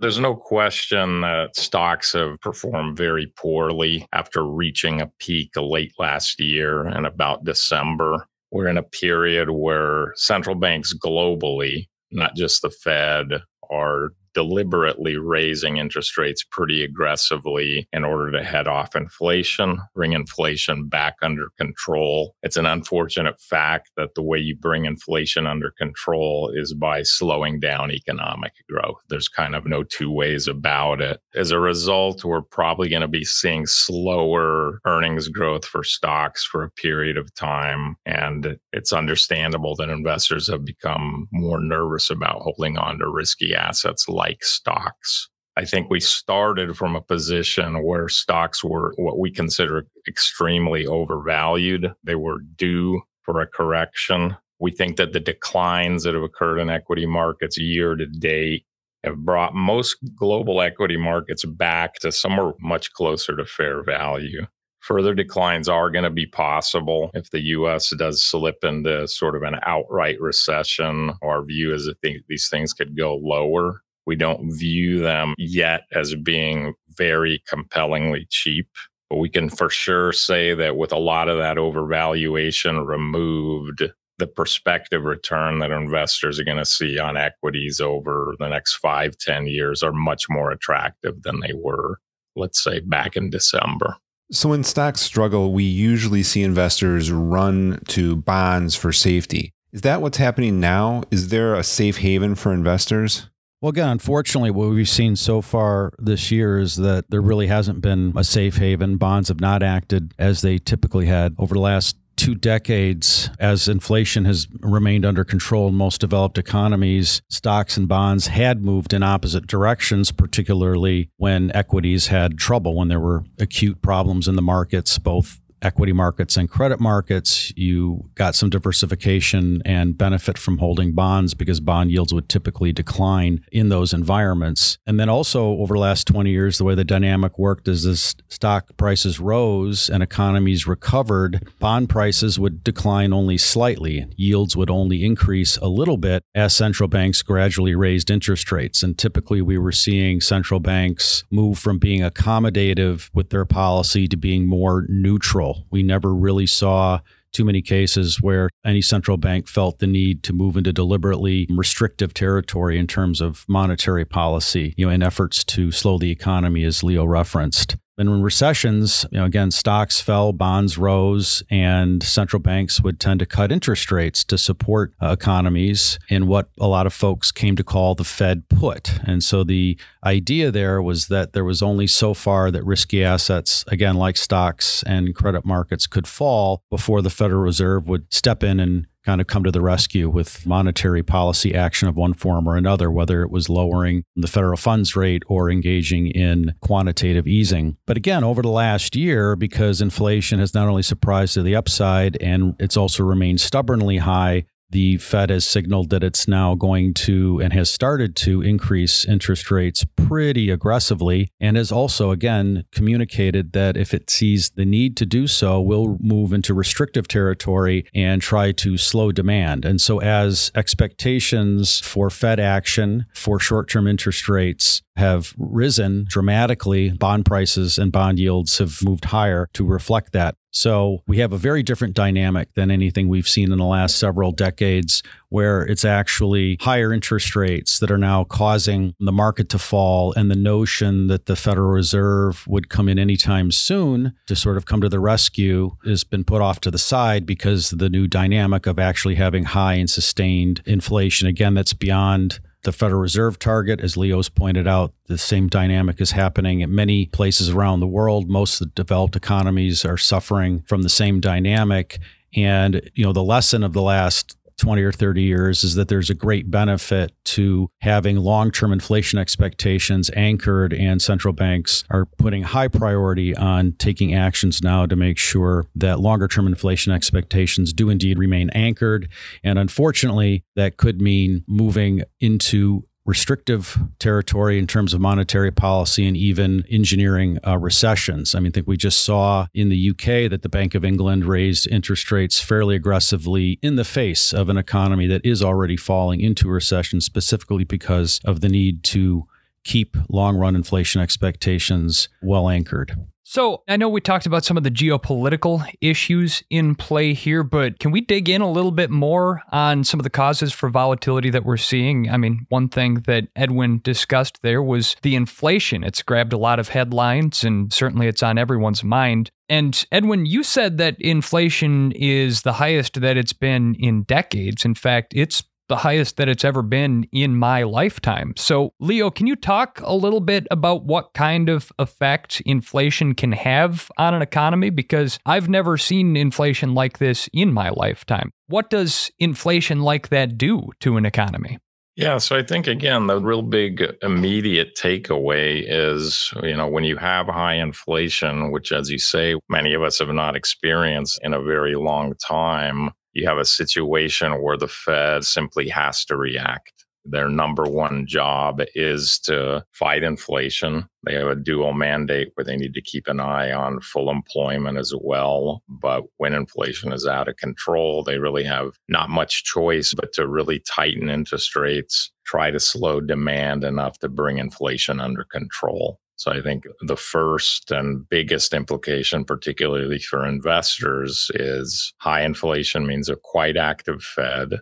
There's 0.00 0.20
no 0.20 0.36
question 0.36 1.22
that 1.22 1.56
stocks 1.56 2.12
have 2.12 2.40
performed 2.40 2.96
very 2.96 3.32
poorly 3.36 4.06
after 4.12 4.46
reaching 4.46 5.00
a 5.00 5.10
peak 5.18 5.50
late 5.56 5.92
last 5.98 6.38
year 6.38 6.86
and 6.86 7.04
about 7.04 7.44
December. 7.44 8.26
We're 8.52 8.68
in 8.68 8.78
a 8.78 8.82
period 8.82 9.50
where 9.50 10.12
central 10.14 10.54
banks 10.54 10.94
globally, 10.94 11.88
not 12.12 12.36
just 12.36 12.62
the 12.62 12.70
Fed, 12.70 13.42
are 13.70 14.10
deliberately 14.38 15.16
raising 15.16 15.78
interest 15.78 16.16
rates 16.16 16.44
pretty 16.44 16.84
aggressively 16.84 17.88
in 17.92 18.04
order 18.04 18.30
to 18.30 18.44
head 18.44 18.68
off 18.68 18.94
inflation, 18.94 19.80
bring 19.96 20.12
inflation 20.12 20.88
back 20.88 21.16
under 21.22 21.48
control. 21.58 22.36
It's 22.44 22.56
an 22.56 22.64
unfortunate 22.64 23.40
fact 23.40 23.90
that 23.96 24.14
the 24.14 24.22
way 24.22 24.38
you 24.38 24.54
bring 24.54 24.84
inflation 24.84 25.44
under 25.44 25.72
control 25.72 26.52
is 26.54 26.72
by 26.72 27.02
slowing 27.02 27.58
down 27.58 27.90
economic 27.90 28.52
growth. 28.70 29.00
There's 29.08 29.26
kind 29.26 29.56
of 29.56 29.66
no 29.66 29.82
two 29.82 30.08
ways 30.08 30.46
about 30.46 31.00
it. 31.00 31.18
As 31.34 31.50
a 31.50 31.58
result, 31.58 32.24
we're 32.24 32.42
probably 32.42 32.88
going 32.88 33.02
to 33.02 33.08
be 33.08 33.24
seeing 33.24 33.66
slower 33.66 34.78
earnings 34.86 35.26
growth 35.26 35.64
for 35.64 35.82
stocks 35.82 36.44
for 36.44 36.62
a 36.62 36.70
period 36.70 37.16
of 37.16 37.34
time. 37.34 37.96
And 38.06 38.56
it's 38.72 38.92
understandable 38.92 39.74
that 39.76 39.88
investors 39.88 40.48
have 40.48 40.64
become 40.64 41.26
more 41.32 41.58
nervous 41.58 42.08
about 42.08 42.42
holding 42.42 42.78
on 42.78 43.00
to 43.00 43.08
risky 43.10 43.52
assets 43.52 44.08
like 44.08 44.27
stocks. 44.40 45.28
I 45.56 45.64
think 45.64 45.90
we 45.90 45.98
started 45.98 46.76
from 46.76 46.94
a 46.94 47.00
position 47.00 47.82
where 47.82 48.08
stocks 48.08 48.62
were 48.62 48.92
what 48.96 49.18
we 49.18 49.30
consider 49.30 49.86
extremely 50.06 50.86
overvalued. 50.86 51.92
They 52.04 52.14
were 52.14 52.38
due 52.56 53.02
for 53.22 53.40
a 53.40 53.46
correction. 53.46 54.36
We 54.60 54.70
think 54.70 54.96
that 54.96 55.12
the 55.12 55.20
declines 55.20 56.04
that 56.04 56.14
have 56.14 56.22
occurred 56.22 56.58
in 56.58 56.70
equity 56.70 57.06
markets 57.06 57.58
year 57.58 57.96
to 57.96 58.06
date 58.06 58.66
have 59.02 59.16
brought 59.18 59.54
most 59.54 59.96
global 60.14 60.60
equity 60.60 60.96
markets 60.96 61.44
back 61.44 61.94
to 62.02 62.12
somewhere 62.12 62.52
much 62.60 62.92
closer 62.92 63.36
to 63.36 63.44
fair 63.44 63.82
value. 63.82 64.46
Further 64.80 65.12
declines 65.12 65.68
are 65.68 65.90
going 65.90 66.04
to 66.04 66.10
be 66.10 66.26
possible 66.26 67.10
if 67.14 67.30
the 67.30 67.40
US 67.40 67.92
does 67.98 68.22
slip 68.22 68.62
into 68.62 69.08
sort 69.08 69.36
of 69.36 69.42
an 69.42 69.56
outright 69.62 70.20
recession. 70.20 71.12
Our 71.20 71.44
view 71.44 71.74
is 71.74 71.86
that 71.86 72.00
these 72.28 72.48
things 72.48 72.72
could 72.72 72.96
go 72.96 73.16
lower. 73.16 73.82
We 74.08 74.16
don't 74.16 74.50
view 74.50 75.00
them 75.00 75.34
yet 75.36 75.82
as 75.92 76.14
being 76.14 76.72
very 76.96 77.42
compellingly 77.46 78.26
cheap. 78.30 78.66
But 79.10 79.18
we 79.18 79.28
can 79.28 79.50
for 79.50 79.68
sure 79.68 80.14
say 80.14 80.54
that 80.54 80.78
with 80.78 80.92
a 80.92 80.98
lot 80.98 81.28
of 81.28 81.36
that 81.36 81.58
overvaluation 81.58 82.86
removed, 82.86 83.82
the 84.16 84.26
prospective 84.26 85.04
return 85.04 85.58
that 85.58 85.72
investors 85.72 86.40
are 86.40 86.44
going 86.44 86.56
to 86.56 86.64
see 86.64 86.98
on 86.98 87.18
equities 87.18 87.82
over 87.82 88.34
the 88.38 88.48
next 88.48 88.76
five, 88.76 89.18
ten 89.18 89.46
years 89.46 89.82
are 89.82 89.92
much 89.92 90.24
more 90.30 90.50
attractive 90.52 91.22
than 91.22 91.40
they 91.40 91.52
were, 91.54 92.00
let's 92.34 92.64
say, 92.64 92.80
back 92.80 93.14
in 93.14 93.28
December. 93.28 93.94
So 94.32 94.48
when 94.48 94.64
stocks 94.64 95.02
struggle, 95.02 95.52
we 95.52 95.64
usually 95.64 96.22
see 96.22 96.42
investors 96.42 97.12
run 97.12 97.82
to 97.88 98.16
bonds 98.16 98.74
for 98.74 98.90
safety. 98.90 99.52
Is 99.72 99.82
that 99.82 100.00
what's 100.00 100.16
happening 100.16 100.60
now? 100.60 101.02
Is 101.10 101.28
there 101.28 101.54
a 101.54 101.62
safe 101.62 101.98
haven 101.98 102.36
for 102.36 102.54
investors? 102.54 103.28
Well, 103.60 103.70
again, 103.70 103.88
unfortunately, 103.88 104.52
what 104.52 104.70
we've 104.70 104.88
seen 104.88 105.16
so 105.16 105.42
far 105.42 105.92
this 105.98 106.30
year 106.30 106.60
is 106.60 106.76
that 106.76 107.10
there 107.10 107.20
really 107.20 107.48
hasn't 107.48 107.80
been 107.80 108.12
a 108.16 108.22
safe 108.22 108.56
haven. 108.56 108.98
Bonds 108.98 109.28
have 109.28 109.40
not 109.40 109.64
acted 109.64 110.14
as 110.16 110.42
they 110.42 110.58
typically 110.58 111.06
had 111.06 111.34
over 111.38 111.54
the 111.54 111.60
last 111.60 111.96
two 112.14 112.36
decades, 112.36 113.30
as 113.40 113.66
inflation 113.66 114.24
has 114.26 114.46
remained 114.60 115.04
under 115.04 115.24
control 115.24 115.68
in 115.68 115.74
most 115.74 116.00
developed 116.00 116.38
economies, 116.38 117.20
stocks 117.28 117.76
and 117.76 117.88
bonds 117.88 118.28
had 118.28 118.62
moved 118.62 118.92
in 118.92 119.02
opposite 119.02 119.46
directions, 119.46 120.12
particularly 120.12 121.10
when 121.16 121.50
equities 121.54 122.08
had 122.08 122.38
trouble, 122.38 122.76
when 122.76 122.88
there 122.88 123.00
were 123.00 123.24
acute 123.40 123.82
problems 123.82 124.28
in 124.28 124.36
the 124.36 124.42
markets, 124.42 124.98
both 124.98 125.40
equity 125.62 125.92
markets 125.92 126.36
and 126.36 126.48
credit 126.48 126.80
markets, 126.80 127.52
you 127.56 128.10
got 128.14 128.34
some 128.34 128.50
diversification 128.50 129.62
and 129.64 129.98
benefit 129.98 130.38
from 130.38 130.58
holding 130.58 130.92
bonds 130.92 131.34
because 131.34 131.60
bond 131.60 131.90
yields 131.90 132.14
would 132.14 132.28
typically 132.28 132.72
decline 132.72 133.44
in 133.50 133.68
those 133.68 133.92
environments. 133.92 134.78
And 134.86 134.98
then 134.98 135.08
also 135.08 135.50
over 135.50 135.74
the 135.74 135.80
last 135.80 136.06
20 136.06 136.30
years, 136.30 136.58
the 136.58 136.64
way 136.64 136.74
the 136.74 136.84
dynamic 136.84 137.38
worked 137.38 137.68
is 137.68 137.84
as 137.86 138.14
stock 138.28 138.76
prices 138.76 139.20
rose 139.20 139.88
and 139.88 140.02
economies 140.02 140.66
recovered, 140.66 141.48
bond 141.58 141.88
prices 141.88 142.38
would 142.38 142.62
decline 142.62 143.12
only 143.12 143.38
slightly. 143.38 144.06
Yields 144.16 144.56
would 144.56 144.70
only 144.70 145.04
increase 145.04 145.56
a 145.58 145.68
little 145.68 145.96
bit 145.96 146.22
as 146.34 146.54
central 146.54 146.88
banks 146.88 147.22
gradually 147.22 147.74
raised 147.74 148.10
interest 148.10 148.50
rates. 148.52 148.82
And 148.82 148.96
typically 148.96 149.42
we 149.42 149.58
were 149.58 149.72
seeing 149.72 150.20
central 150.20 150.60
banks 150.60 151.24
move 151.30 151.58
from 151.58 151.78
being 151.78 152.02
accommodative 152.02 153.10
with 153.12 153.30
their 153.30 153.44
policy 153.44 154.06
to 154.08 154.16
being 154.16 154.46
more 154.46 154.86
neutral 154.88 155.47
we 155.70 155.82
never 155.82 156.14
really 156.14 156.46
saw 156.46 157.00
too 157.32 157.44
many 157.44 157.62
cases 157.62 158.22
where 158.22 158.48
any 158.64 158.82
central 158.82 159.16
bank 159.16 159.46
felt 159.46 159.78
the 159.78 159.86
need 159.86 160.22
to 160.22 160.32
move 160.32 160.56
into 160.56 160.72
deliberately 160.72 161.46
restrictive 161.50 162.14
territory 162.14 162.78
in 162.78 162.86
terms 162.86 163.20
of 163.20 163.44
monetary 163.48 164.04
policy, 164.04 164.74
you 164.76 164.86
know, 164.86 164.92
in 164.92 165.02
efforts 165.02 165.44
to 165.44 165.70
slow 165.70 165.98
the 165.98 166.10
economy, 166.10 166.64
as 166.64 166.82
Leo 166.82 167.04
referenced. 167.04 167.76
And 167.98 168.10
when 168.10 168.22
recessions, 168.22 169.04
you 169.10 169.18
know, 169.18 169.24
again, 169.24 169.50
stocks 169.50 170.00
fell, 170.00 170.32
bonds 170.32 170.78
rose, 170.78 171.42
and 171.50 172.02
central 172.02 172.40
banks 172.40 172.80
would 172.80 173.00
tend 173.00 173.20
to 173.20 173.26
cut 173.26 173.50
interest 173.50 173.90
rates 173.90 174.22
to 174.24 174.38
support 174.38 174.94
uh, 175.02 175.08
economies 175.08 175.98
in 176.08 176.28
what 176.28 176.48
a 176.60 176.68
lot 176.68 176.86
of 176.86 176.92
folks 176.92 177.32
came 177.32 177.56
to 177.56 177.64
call 177.64 177.94
the 177.94 178.04
Fed 178.04 178.48
put. 178.48 178.98
And 179.04 179.22
so 179.22 179.42
the 179.42 179.78
idea 180.04 180.50
there 180.50 180.80
was 180.80 181.08
that 181.08 181.32
there 181.32 181.44
was 181.44 181.60
only 181.60 181.86
so 181.86 182.14
far 182.14 182.50
that 182.50 182.64
risky 182.64 183.02
assets, 183.02 183.64
again, 183.68 183.96
like 183.96 184.16
stocks 184.16 184.82
and 184.84 185.14
credit 185.14 185.44
markets, 185.44 185.86
could 185.86 186.06
fall 186.06 186.62
before 186.70 187.02
the 187.02 187.10
Federal 187.10 187.42
Reserve 187.42 187.88
would 187.88 188.12
step 188.12 188.42
in 188.44 188.60
and 188.60 188.86
kind 189.04 189.20
of 189.20 189.26
come 189.26 189.44
to 189.44 189.50
the 189.50 189.60
rescue 189.60 190.08
with 190.08 190.46
monetary 190.46 191.02
policy 191.02 191.54
action 191.54 191.88
of 191.88 191.96
one 191.96 192.14
form 192.14 192.48
or 192.48 192.56
another, 192.56 192.90
whether 192.90 193.22
it 193.22 193.30
was 193.30 193.48
lowering 193.48 194.04
the 194.16 194.28
federal 194.28 194.56
funds 194.56 194.94
rate 194.96 195.22
or 195.26 195.50
engaging 195.50 196.08
in 196.08 196.54
quantitative 196.60 197.26
easing. 197.26 197.76
But 197.86 197.96
again, 197.96 198.24
over 198.24 198.42
the 198.42 198.48
last 198.48 198.96
year, 198.96 199.36
because 199.36 199.80
inflation 199.80 200.38
has 200.40 200.54
not 200.54 200.68
only 200.68 200.82
surprised 200.82 201.34
to 201.34 201.42
the 201.42 201.56
upside 201.56 202.20
and 202.20 202.54
it's 202.58 202.76
also 202.76 203.02
remained 203.02 203.40
stubbornly 203.40 203.98
high, 203.98 204.44
the 204.70 204.98
Fed 204.98 205.30
has 205.30 205.46
signaled 205.46 205.90
that 205.90 206.04
it's 206.04 206.28
now 206.28 206.54
going 206.54 206.92
to 206.94 207.40
and 207.40 207.52
has 207.52 207.70
started 207.70 208.14
to 208.16 208.42
increase 208.42 209.04
interest 209.04 209.50
rates 209.50 209.84
pretty 209.96 210.50
aggressively 210.50 211.30
and 211.40 211.56
has 211.56 211.72
also, 211.72 212.10
again, 212.10 212.64
communicated 212.72 213.52
that 213.52 213.76
if 213.76 213.94
it 213.94 214.10
sees 214.10 214.50
the 214.50 214.64
need 214.64 214.96
to 214.98 215.06
do 215.06 215.26
so, 215.26 215.60
will 215.60 215.96
move 216.00 216.32
into 216.32 216.52
restrictive 216.52 217.08
territory 217.08 217.86
and 217.94 218.20
try 218.20 218.52
to 218.52 218.76
slow 218.76 219.12
demand. 219.12 219.64
And 219.64 219.80
so, 219.80 220.00
as 220.00 220.52
expectations 220.54 221.80
for 221.80 222.10
Fed 222.10 222.38
action 222.40 223.06
for 223.14 223.38
short 223.38 223.68
term 223.70 223.86
interest 223.86 224.28
rates 224.28 224.82
have 224.98 225.32
risen 225.38 226.04
dramatically. 226.08 226.90
Bond 226.90 227.24
prices 227.24 227.78
and 227.78 227.92
bond 227.92 228.18
yields 228.18 228.58
have 228.58 228.82
moved 228.84 229.06
higher 229.06 229.48
to 229.54 229.64
reflect 229.64 230.12
that. 230.12 230.34
So 230.58 231.04
we 231.06 231.18
have 231.18 231.32
a 231.32 231.36
very 231.38 231.62
different 231.62 231.94
dynamic 231.94 232.54
than 232.54 232.72
anything 232.72 233.06
we've 233.06 233.28
seen 233.28 233.52
in 233.52 233.58
the 233.58 233.64
last 233.64 233.96
several 233.96 234.32
decades, 234.32 235.04
where 235.28 235.62
it's 235.62 235.84
actually 235.84 236.58
higher 236.60 236.92
interest 236.92 237.36
rates 237.36 237.78
that 237.78 237.92
are 237.92 237.98
now 237.98 238.24
causing 238.24 238.92
the 238.98 239.12
market 239.12 239.48
to 239.50 239.58
fall. 239.60 240.12
And 240.14 240.28
the 240.28 240.34
notion 240.34 241.06
that 241.06 241.26
the 241.26 241.36
Federal 241.36 241.70
Reserve 241.70 242.44
would 242.48 242.70
come 242.70 242.88
in 242.88 242.98
anytime 242.98 243.52
soon 243.52 244.14
to 244.26 244.34
sort 244.34 244.56
of 244.56 244.66
come 244.66 244.80
to 244.80 244.88
the 244.88 244.98
rescue 244.98 245.76
has 245.84 246.02
been 246.02 246.24
put 246.24 246.42
off 246.42 246.58
to 246.62 246.72
the 246.72 246.78
side 246.78 247.24
because 247.24 247.70
the 247.70 247.88
new 247.88 248.08
dynamic 248.08 248.66
of 248.66 248.80
actually 248.80 249.14
having 249.14 249.44
high 249.44 249.74
and 249.74 249.88
sustained 249.88 250.60
inflation, 250.66 251.28
again, 251.28 251.54
that's 251.54 251.72
beyond 251.72 252.40
the 252.62 252.72
Federal 252.72 253.00
Reserve 253.00 253.38
target. 253.38 253.80
As 253.80 253.96
Leo's 253.96 254.28
pointed 254.28 254.66
out, 254.66 254.92
the 255.06 255.18
same 255.18 255.48
dynamic 255.48 256.00
is 256.00 256.12
happening 256.12 256.62
at 256.62 256.68
many 256.68 257.06
places 257.06 257.50
around 257.50 257.80
the 257.80 257.86
world. 257.86 258.28
Most 258.28 258.60
of 258.60 258.68
the 258.68 258.72
developed 258.74 259.16
economies 259.16 259.84
are 259.84 259.96
suffering 259.96 260.62
from 260.62 260.82
the 260.82 260.88
same 260.88 261.20
dynamic. 261.20 261.98
And, 262.34 262.90
you 262.94 263.04
know, 263.04 263.12
the 263.12 263.22
lesson 263.22 263.62
of 263.62 263.72
the 263.72 263.82
last 263.82 264.36
20 264.58 264.82
or 264.82 264.92
30 264.92 265.22
years 265.22 265.64
is 265.64 265.74
that 265.76 265.88
there's 265.88 266.10
a 266.10 266.14
great 266.14 266.50
benefit 266.50 267.12
to 267.24 267.70
having 267.80 268.16
long 268.16 268.50
term 268.50 268.72
inflation 268.72 269.18
expectations 269.18 270.10
anchored, 270.16 270.72
and 270.72 271.00
central 271.00 271.32
banks 271.32 271.84
are 271.90 272.06
putting 272.06 272.42
high 272.42 272.68
priority 272.68 273.34
on 273.36 273.72
taking 273.78 274.14
actions 274.14 274.62
now 274.62 274.86
to 274.86 274.96
make 274.96 275.18
sure 275.18 275.66
that 275.74 276.00
longer 276.00 276.28
term 276.28 276.46
inflation 276.46 276.92
expectations 276.92 277.72
do 277.72 277.88
indeed 277.88 278.18
remain 278.18 278.50
anchored. 278.50 279.08
And 279.44 279.58
unfortunately, 279.58 280.44
that 280.56 280.76
could 280.76 281.00
mean 281.00 281.44
moving 281.46 282.02
into 282.20 282.87
restrictive 283.08 283.78
territory 283.98 284.58
in 284.58 284.66
terms 284.66 284.92
of 284.92 285.00
monetary 285.00 285.50
policy 285.50 286.06
and 286.06 286.14
even 286.14 286.62
engineering 286.68 287.38
uh, 287.46 287.56
recessions. 287.56 288.34
I 288.34 288.40
mean, 288.40 288.52
I 288.52 288.52
think 288.52 288.66
we 288.66 288.76
just 288.76 289.02
saw 289.02 289.46
in 289.54 289.70
the 289.70 289.90
UK 289.90 290.30
that 290.30 290.42
the 290.42 290.48
Bank 290.50 290.74
of 290.74 290.84
England 290.84 291.24
raised 291.24 291.66
interest 291.68 292.12
rates 292.12 292.38
fairly 292.38 292.76
aggressively 292.76 293.58
in 293.62 293.76
the 293.76 293.84
face 293.84 294.34
of 294.34 294.50
an 294.50 294.58
economy 294.58 295.06
that 295.06 295.24
is 295.24 295.42
already 295.42 295.76
falling 295.76 296.20
into 296.20 296.50
recession, 296.50 297.00
specifically 297.00 297.64
because 297.64 298.20
of 298.26 298.42
the 298.42 298.48
need 298.50 298.84
to 298.84 299.26
keep 299.64 299.96
long 300.08 300.36
run 300.36 300.56
inflation 300.56 301.00
expectations 301.00 302.08
well 302.22 302.48
anchored. 302.48 302.96
So, 303.30 303.62
I 303.68 303.76
know 303.76 303.90
we 303.90 304.00
talked 304.00 304.24
about 304.24 304.46
some 304.46 304.56
of 304.56 304.62
the 304.62 304.70
geopolitical 304.70 305.62
issues 305.82 306.42
in 306.48 306.74
play 306.74 307.12
here, 307.12 307.42
but 307.42 307.78
can 307.78 307.90
we 307.90 308.00
dig 308.00 308.30
in 308.30 308.40
a 308.40 308.50
little 308.50 308.70
bit 308.70 308.88
more 308.88 309.42
on 309.52 309.84
some 309.84 310.00
of 310.00 310.04
the 310.04 310.08
causes 310.08 310.50
for 310.54 310.70
volatility 310.70 311.28
that 311.28 311.44
we're 311.44 311.58
seeing? 311.58 312.08
I 312.08 312.16
mean, 312.16 312.46
one 312.48 312.70
thing 312.70 313.02
that 313.06 313.28
Edwin 313.36 313.82
discussed 313.84 314.40
there 314.40 314.62
was 314.62 314.96
the 315.02 315.14
inflation. 315.14 315.84
It's 315.84 316.02
grabbed 316.02 316.32
a 316.32 316.38
lot 316.38 316.58
of 316.58 316.70
headlines 316.70 317.44
and 317.44 317.70
certainly 317.70 318.06
it's 318.06 318.22
on 318.22 318.38
everyone's 318.38 318.82
mind. 318.82 319.30
And 319.50 319.86
Edwin, 319.92 320.24
you 320.24 320.42
said 320.42 320.78
that 320.78 320.96
inflation 320.98 321.92
is 321.92 322.40
the 322.42 322.54
highest 322.54 322.98
that 323.02 323.18
it's 323.18 323.34
been 323.34 323.74
in 323.74 324.04
decades. 324.04 324.64
In 324.64 324.74
fact, 324.74 325.12
it's 325.14 325.44
the 325.68 325.76
highest 325.76 326.16
that 326.16 326.28
it's 326.28 326.44
ever 326.44 326.62
been 326.62 327.06
in 327.12 327.36
my 327.36 327.62
lifetime. 327.62 328.34
So, 328.36 328.74
Leo, 328.80 329.10
can 329.10 329.26
you 329.26 329.36
talk 329.36 329.80
a 329.82 329.94
little 329.94 330.20
bit 330.20 330.46
about 330.50 330.84
what 330.84 331.12
kind 331.14 331.48
of 331.48 331.70
effect 331.78 332.42
inflation 332.44 333.14
can 333.14 333.32
have 333.32 333.90
on 333.98 334.14
an 334.14 334.22
economy? 334.22 334.70
Because 334.70 335.18
I've 335.26 335.48
never 335.48 335.76
seen 335.76 336.16
inflation 336.16 336.74
like 336.74 336.98
this 336.98 337.28
in 337.32 337.52
my 337.52 337.70
lifetime. 337.70 338.32
What 338.46 338.70
does 338.70 339.10
inflation 339.18 339.80
like 339.80 340.08
that 340.08 340.38
do 340.38 340.70
to 340.80 340.96
an 340.96 341.04
economy? 341.04 341.58
Yeah, 341.98 342.18
so 342.18 342.36
I 342.36 342.44
think 342.44 342.68
again, 342.68 343.08
the 343.08 343.20
real 343.20 343.42
big 343.42 343.84
immediate 344.02 344.76
takeaway 344.76 345.64
is, 345.66 346.32
you 346.44 346.56
know, 346.56 346.68
when 346.68 346.84
you 346.84 346.96
have 346.96 347.26
high 347.26 347.54
inflation, 347.54 348.52
which, 348.52 348.70
as 348.70 348.88
you 348.88 349.00
say, 349.00 349.34
many 349.48 349.74
of 349.74 349.82
us 349.82 349.98
have 349.98 350.10
not 350.10 350.36
experienced 350.36 351.18
in 351.24 351.34
a 351.34 351.42
very 351.42 351.74
long 351.74 352.14
time, 352.14 352.90
you 353.12 353.26
have 353.26 353.38
a 353.38 353.44
situation 353.44 354.42
where 354.42 354.56
the 354.56 354.68
Fed 354.68 355.24
simply 355.24 355.68
has 355.68 356.04
to 356.06 356.16
react. 356.16 356.72
Their 357.10 357.28
number 357.30 357.64
one 357.64 358.06
job 358.06 358.60
is 358.74 359.18
to 359.20 359.64
fight 359.72 360.02
inflation. 360.02 360.86
They 361.06 361.14
have 361.14 361.28
a 361.28 361.34
dual 361.34 361.72
mandate 361.72 362.32
where 362.34 362.44
they 362.44 362.56
need 362.56 362.74
to 362.74 362.82
keep 362.82 363.06
an 363.06 363.18
eye 363.18 363.50
on 363.50 363.80
full 363.80 364.10
employment 364.10 364.76
as 364.76 364.92
well. 365.00 365.62
But 365.68 366.04
when 366.18 366.34
inflation 366.34 366.92
is 366.92 367.06
out 367.06 367.28
of 367.28 367.36
control, 367.36 368.04
they 368.04 368.18
really 368.18 368.44
have 368.44 368.72
not 368.88 369.08
much 369.08 369.44
choice 369.44 369.94
but 369.94 370.12
to 370.14 370.28
really 370.28 370.60
tighten 370.60 371.08
interest 371.08 371.56
rates, 371.56 372.12
try 372.26 372.50
to 372.50 372.60
slow 372.60 373.00
demand 373.00 373.64
enough 373.64 373.98
to 374.00 374.08
bring 374.10 374.36
inflation 374.36 375.00
under 375.00 375.24
control. 375.24 376.00
So 376.18 376.32
I 376.32 376.42
think 376.42 376.64
the 376.80 376.96
first 376.96 377.70
and 377.70 378.06
biggest 378.08 378.52
implication, 378.52 379.24
particularly 379.24 380.00
for 380.00 380.26
investors, 380.26 381.30
is 381.34 381.94
high 381.98 382.22
inflation 382.22 382.88
means 382.88 383.08
a 383.08 383.14
quite 383.14 383.56
active 383.56 384.02
Fed, 384.02 384.58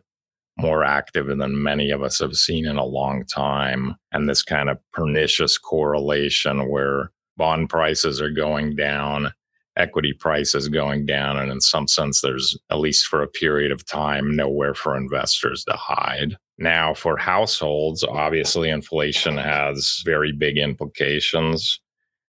more 0.59 0.85
active 0.85 1.27
than 1.27 1.63
many 1.63 1.91
of 1.91 2.03
us 2.03 2.19
have 2.19 2.35
seen 2.35 2.67
in 2.67 2.77
a 2.77 2.85
long 2.85 3.25
time. 3.25 3.97
And 4.13 4.29
this 4.29 4.43
kind 4.43 4.69
of 4.69 4.79
pernicious 4.93 5.57
correlation 5.57 6.69
where 6.69 7.11
bond 7.39 7.71
prices 7.71 8.21
are 8.21 8.31
going 8.31 8.77
down, 8.77 9.33
equity 9.79 10.13
prices 10.13 10.69
going 10.69 11.07
down. 11.07 11.39
And 11.39 11.51
in 11.51 11.63
some 11.63 11.89
sense, 11.89 12.21
there's, 12.21 12.55
at 12.71 12.81
least 12.81 13.07
for 13.07 13.23
a 13.23 13.29
period 13.29 13.73
of 13.73 13.87
time, 13.87 14.37
nowhere 14.37 14.75
for 14.75 14.95
investors 14.95 15.65
to 15.65 15.75
hide. 15.75 16.37
Now, 16.59 16.95
for 16.95 17.17
households, 17.17 18.03
obviously, 18.03 18.71
inflation 18.71 19.37
has 19.37 20.03
very 20.05 20.33
big 20.33 20.57
implications. 20.57 21.81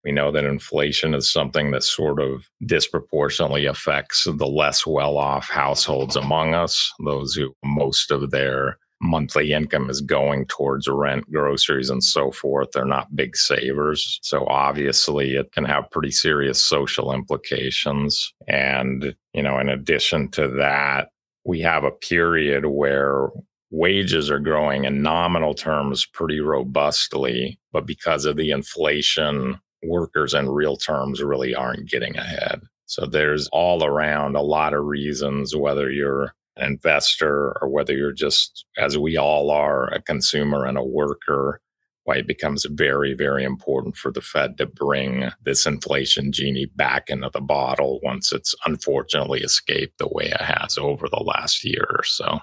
We 0.03 0.12
know 0.12 0.32
that 0.32 0.46
inflation 0.46 1.13
is 1.13 1.32
something 1.32 1.72
that 1.72 1.84
sort 1.84 2.20
of 2.20 2.48
disproportionately 2.65 3.65
affects 3.65 4.24
the 4.25 4.48
less 4.48 4.86
well 4.86 5.17
off 5.17 5.50
households 5.50 6.15
among 6.15 6.53
us, 6.53 6.91
those 7.03 7.34
who 7.34 7.55
most 7.63 8.12
of 8.12 8.32
their 8.32 8.77
monthly 9.01 9.51
income 9.51 9.89
is 9.89 10.01
going 10.01 10.46
towards 10.46 10.88
rent, 10.88 11.29
groceries, 11.32 11.89
and 11.89 12.03
so 12.03 12.32
forth. 12.32 12.70
They're 12.74 12.86
not 12.86 13.15
big 13.15 13.36
savers. 13.36 14.20
So 14.22 14.46
obviously, 14.48 15.36
it 15.36 15.51
can 15.51 15.65
have 15.65 15.89
pretty 15.91 16.12
serious 16.12 16.63
social 16.63 17.13
implications. 17.13 18.34
And, 18.48 19.15
you 19.34 19.44
know, 19.44 19.60
in 19.60 19.70
addition 19.70 20.29
to 20.32 20.48
that, 20.60 21.10
we 21.46 21.62
have 21.62 21.84
a 21.84 21.91
period 21.91 22.65
where 22.67 23.29
wages 23.72 24.29
are 24.29 24.39
growing 24.39 24.86
in 24.86 25.01
nominal 25.01 25.53
terms 25.53 26.05
pretty 26.05 26.39
robustly, 26.39 27.60
but 27.72 27.86
because 27.86 28.25
of 28.25 28.38
the 28.38 28.51
inflation, 28.51 29.60
workers 29.84 30.34
in 30.34 30.50
real 30.50 30.77
terms 30.77 31.22
really 31.22 31.53
aren't 31.55 31.89
getting 31.89 32.17
ahead. 32.17 32.62
So 32.86 33.05
there's 33.05 33.48
all 33.51 33.84
around 33.84 34.36
a 34.36 34.41
lot 34.41 34.74
of 34.74 34.86
reasons, 34.86 35.55
whether 35.55 35.89
you're 35.89 36.34
an 36.57 36.74
investor 36.74 37.57
or 37.62 37.67
whether 37.67 37.93
you're 37.93 38.13
just, 38.13 38.65
as 38.77 38.98
we 38.98 39.17
all 39.17 39.50
are, 39.50 39.91
a 39.91 40.01
consumer 40.01 40.65
and 40.65 40.77
a 40.77 40.84
worker, 40.84 41.60
why 42.03 42.17
it 42.17 42.27
becomes 42.27 42.65
very, 42.69 43.15
very 43.15 43.43
important 43.43 43.98
for 43.98 44.12
the 44.12 44.22
Fed 44.22 44.57
to 44.60 44.67
bring 44.67 45.31
this 45.43 45.65
inflation 45.65 46.31
genie 46.31 46.67
back 46.67 47.10
into 47.10 47.30
the 47.34 47.41
bottle 47.41 47.99
once 48.04 48.32
it's 48.32 48.54
unfortunately 48.65 49.41
escaped 49.41 49.97
the 49.97 50.08
way 50.08 50.25
it 50.25 50.41
has 50.41 50.78
over 50.78 51.10
the 51.10 51.23
last 51.23 51.63
year 51.63 51.88
or 51.89 52.04
so 52.04 52.39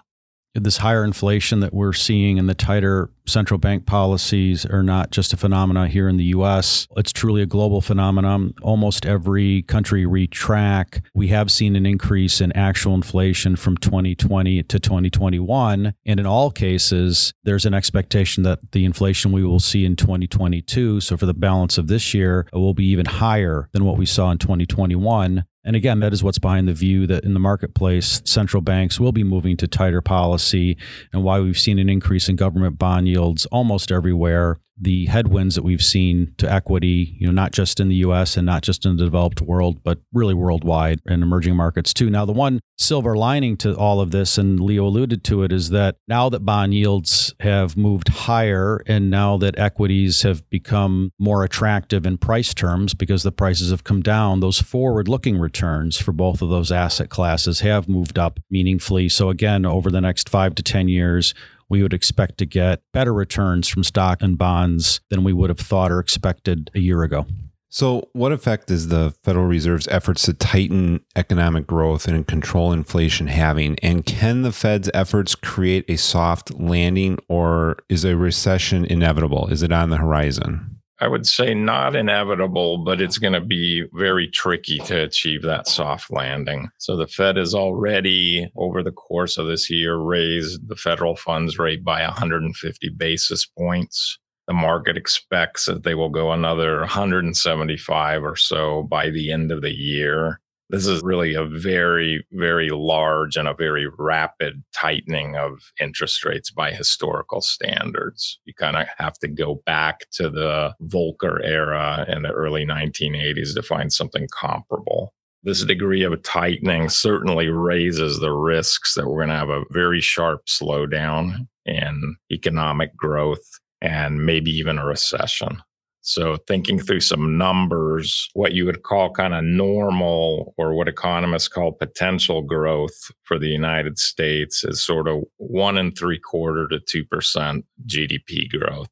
this 0.54 0.78
higher 0.78 1.04
inflation 1.04 1.60
that 1.60 1.72
we're 1.72 1.92
seeing 1.92 2.38
and 2.38 2.48
the 2.48 2.54
tighter 2.54 3.10
central 3.26 3.58
bank 3.58 3.86
policies 3.86 4.66
are 4.66 4.82
not 4.82 5.10
just 5.10 5.32
a 5.32 5.36
phenomenon 5.36 5.88
here 5.88 6.08
in 6.08 6.16
the 6.16 6.24
US. 6.24 6.86
It's 6.96 7.12
truly 7.12 7.42
a 7.42 7.46
global 7.46 7.80
phenomenon. 7.80 8.54
Almost 8.62 9.06
every 9.06 9.62
country 9.62 10.04
we 10.06 10.26
track, 10.26 11.04
we 11.14 11.28
have 11.28 11.50
seen 11.50 11.76
an 11.76 11.86
increase 11.86 12.40
in 12.40 12.52
actual 12.52 12.94
inflation 12.94 13.56
from 13.56 13.76
2020 13.76 14.62
to 14.64 14.78
2021. 14.78 15.94
And 16.04 16.20
in 16.20 16.26
all 16.26 16.50
cases, 16.50 17.32
there's 17.44 17.64
an 17.64 17.74
expectation 17.74 18.42
that 18.42 18.72
the 18.72 18.84
inflation 18.84 19.32
we 19.32 19.44
will 19.44 19.60
see 19.60 19.84
in 19.84 19.96
2022, 19.96 21.00
so 21.00 21.16
for 21.16 21.26
the 21.26 21.34
balance 21.34 21.78
of 21.78 21.86
this 21.86 22.12
year, 22.12 22.46
will 22.52 22.74
be 22.74 22.86
even 22.86 23.06
higher 23.06 23.68
than 23.72 23.84
what 23.84 23.96
we 23.96 24.06
saw 24.06 24.30
in 24.30 24.38
2021. 24.38 25.44
And 25.64 25.76
again, 25.76 26.00
that 26.00 26.12
is 26.12 26.24
what's 26.24 26.38
behind 26.38 26.66
the 26.66 26.72
view 26.72 27.06
that 27.06 27.24
in 27.24 27.34
the 27.34 27.40
marketplace, 27.40 28.20
central 28.24 28.60
banks 28.60 28.98
will 28.98 29.12
be 29.12 29.22
moving 29.22 29.56
to 29.58 29.68
tighter 29.68 30.02
policy 30.02 30.76
and 31.12 31.22
why 31.22 31.38
we've 31.38 31.58
seen 31.58 31.78
an 31.78 31.88
increase 31.88 32.28
in 32.28 32.36
government 32.36 32.78
bond 32.78 33.06
yields 33.06 33.46
almost 33.46 33.92
everywhere 33.92 34.58
the 34.80 35.06
headwinds 35.06 35.54
that 35.54 35.62
we've 35.62 35.82
seen 35.82 36.34
to 36.38 36.50
equity, 36.50 37.16
you 37.18 37.26
know, 37.26 37.32
not 37.32 37.52
just 37.52 37.78
in 37.78 37.88
the 37.88 37.96
US 37.96 38.36
and 38.36 38.46
not 38.46 38.62
just 38.62 38.84
in 38.84 38.96
the 38.96 39.04
developed 39.04 39.40
world, 39.40 39.82
but 39.82 39.98
really 40.12 40.34
worldwide 40.34 41.00
and 41.06 41.22
emerging 41.22 41.54
markets 41.54 41.92
too. 41.92 42.10
Now, 42.10 42.24
the 42.24 42.32
one 42.32 42.60
silver 42.78 43.16
lining 43.16 43.56
to 43.58 43.76
all 43.76 44.00
of 44.00 44.10
this, 44.10 44.38
and 44.38 44.58
Leo 44.58 44.86
alluded 44.86 45.22
to 45.24 45.42
it, 45.42 45.52
is 45.52 45.70
that 45.70 45.96
now 46.08 46.28
that 46.30 46.40
bond 46.40 46.74
yields 46.74 47.34
have 47.40 47.76
moved 47.76 48.08
higher 48.08 48.82
and 48.86 49.10
now 49.10 49.36
that 49.36 49.58
equities 49.58 50.22
have 50.22 50.48
become 50.50 51.12
more 51.18 51.44
attractive 51.44 52.06
in 52.06 52.18
price 52.18 52.54
terms 52.54 52.94
because 52.94 53.22
the 53.22 53.32
prices 53.32 53.70
have 53.70 53.84
come 53.84 54.02
down, 54.02 54.40
those 54.40 54.60
forward 54.60 55.06
looking 55.06 55.38
returns 55.38 55.96
for 55.96 56.12
both 56.12 56.42
of 56.42 56.48
those 56.48 56.72
asset 56.72 57.08
classes 57.08 57.60
have 57.60 57.88
moved 57.88 58.18
up 58.18 58.40
meaningfully. 58.50 59.08
So, 59.08 59.28
again, 59.28 59.64
over 59.64 59.90
the 59.90 60.00
next 60.00 60.28
five 60.28 60.54
to 60.56 60.62
10 60.62 60.88
years, 60.88 61.34
we 61.72 61.82
would 61.82 61.94
expect 61.94 62.36
to 62.36 62.44
get 62.44 62.82
better 62.92 63.14
returns 63.14 63.66
from 63.66 63.82
stock 63.82 64.20
and 64.20 64.36
bonds 64.36 65.00
than 65.08 65.24
we 65.24 65.32
would 65.32 65.48
have 65.48 65.58
thought 65.58 65.90
or 65.90 66.00
expected 66.00 66.70
a 66.74 66.80
year 66.80 67.02
ago. 67.02 67.24
So, 67.70 68.10
what 68.12 68.30
effect 68.30 68.70
is 68.70 68.88
the 68.88 69.14
Federal 69.24 69.46
Reserve's 69.46 69.88
efforts 69.88 70.26
to 70.26 70.34
tighten 70.34 71.00
economic 71.16 71.66
growth 71.66 72.06
and 72.06 72.26
control 72.26 72.72
inflation 72.72 73.28
having? 73.28 73.78
And 73.78 74.04
can 74.04 74.42
the 74.42 74.52
Fed's 74.52 74.90
efforts 74.92 75.34
create 75.34 75.86
a 75.88 75.96
soft 75.96 76.52
landing, 76.60 77.16
or 77.28 77.78
is 77.88 78.04
a 78.04 78.18
recession 78.18 78.84
inevitable? 78.84 79.46
Is 79.46 79.62
it 79.62 79.72
on 79.72 79.88
the 79.88 79.96
horizon? 79.96 80.71
I 81.02 81.08
would 81.08 81.26
say 81.26 81.52
not 81.52 81.96
inevitable, 81.96 82.78
but 82.78 83.00
it's 83.00 83.18
going 83.18 83.32
to 83.32 83.40
be 83.40 83.86
very 83.92 84.28
tricky 84.28 84.78
to 84.78 85.02
achieve 85.02 85.42
that 85.42 85.66
soft 85.66 86.12
landing. 86.12 86.70
So 86.78 86.96
the 86.96 87.08
Fed 87.08 87.38
has 87.38 87.56
already, 87.56 88.48
over 88.54 88.84
the 88.84 88.92
course 88.92 89.36
of 89.36 89.48
this 89.48 89.68
year, 89.68 89.96
raised 89.96 90.68
the 90.68 90.76
federal 90.76 91.16
funds 91.16 91.58
rate 91.58 91.82
by 91.82 92.02
150 92.02 92.88
basis 92.90 93.44
points. 93.44 94.16
The 94.46 94.54
market 94.54 94.96
expects 94.96 95.64
that 95.64 95.82
they 95.82 95.96
will 95.96 96.08
go 96.08 96.30
another 96.30 96.78
175 96.78 98.22
or 98.22 98.36
so 98.36 98.84
by 98.84 99.10
the 99.10 99.32
end 99.32 99.50
of 99.50 99.60
the 99.60 99.74
year. 99.74 100.38
This 100.72 100.86
is 100.86 101.02
really 101.02 101.34
a 101.34 101.44
very, 101.44 102.26
very 102.32 102.70
large 102.70 103.36
and 103.36 103.46
a 103.46 103.52
very 103.52 103.86
rapid 103.98 104.64
tightening 104.74 105.36
of 105.36 105.70
interest 105.78 106.24
rates 106.24 106.50
by 106.50 106.72
historical 106.72 107.42
standards. 107.42 108.40
You 108.46 108.54
kind 108.54 108.78
of 108.78 108.86
have 108.96 109.18
to 109.18 109.28
go 109.28 109.62
back 109.66 110.08
to 110.12 110.30
the 110.30 110.72
Volcker 110.82 111.44
era 111.44 112.06
in 112.08 112.22
the 112.22 112.30
early 112.30 112.64
1980s 112.64 113.54
to 113.54 113.62
find 113.62 113.92
something 113.92 114.26
comparable. 114.32 115.12
This 115.42 115.62
degree 115.62 116.04
of 116.04 116.22
tightening 116.22 116.88
certainly 116.88 117.48
raises 117.48 118.20
the 118.20 118.32
risks 118.32 118.94
that 118.94 119.06
we're 119.06 119.26
going 119.26 119.28
to 119.28 119.34
have 119.34 119.50
a 119.50 119.64
very 119.72 120.00
sharp 120.00 120.46
slowdown 120.46 121.48
in 121.66 122.16
economic 122.32 122.96
growth 122.96 123.60
and 123.82 124.24
maybe 124.24 124.50
even 124.52 124.78
a 124.78 124.86
recession. 124.86 125.62
So, 126.04 126.36
thinking 126.48 126.80
through 126.80 127.00
some 127.00 127.38
numbers, 127.38 128.28
what 128.34 128.52
you 128.52 128.66
would 128.66 128.82
call 128.82 129.12
kind 129.12 129.34
of 129.34 129.44
normal 129.44 130.52
or 130.58 130.74
what 130.74 130.88
economists 130.88 131.46
call 131.46 131.70
potential 131.70 132.42
growth 132.42 133.12
for 133.22 133.38
the 133.38 133.48
United 133.48 134.00
States 134.00 134.64
is 134.64 134.82
sort 134.82 135.06
of 135.06 135.22
one 135.36 135.78
and 135.78 135.96
three 135.96 136.18
quarter 136.18 136.66
to 136.68 137.04
2% 137.04 137.62
GDP 137.86 138.50
growth. 138.50 138.90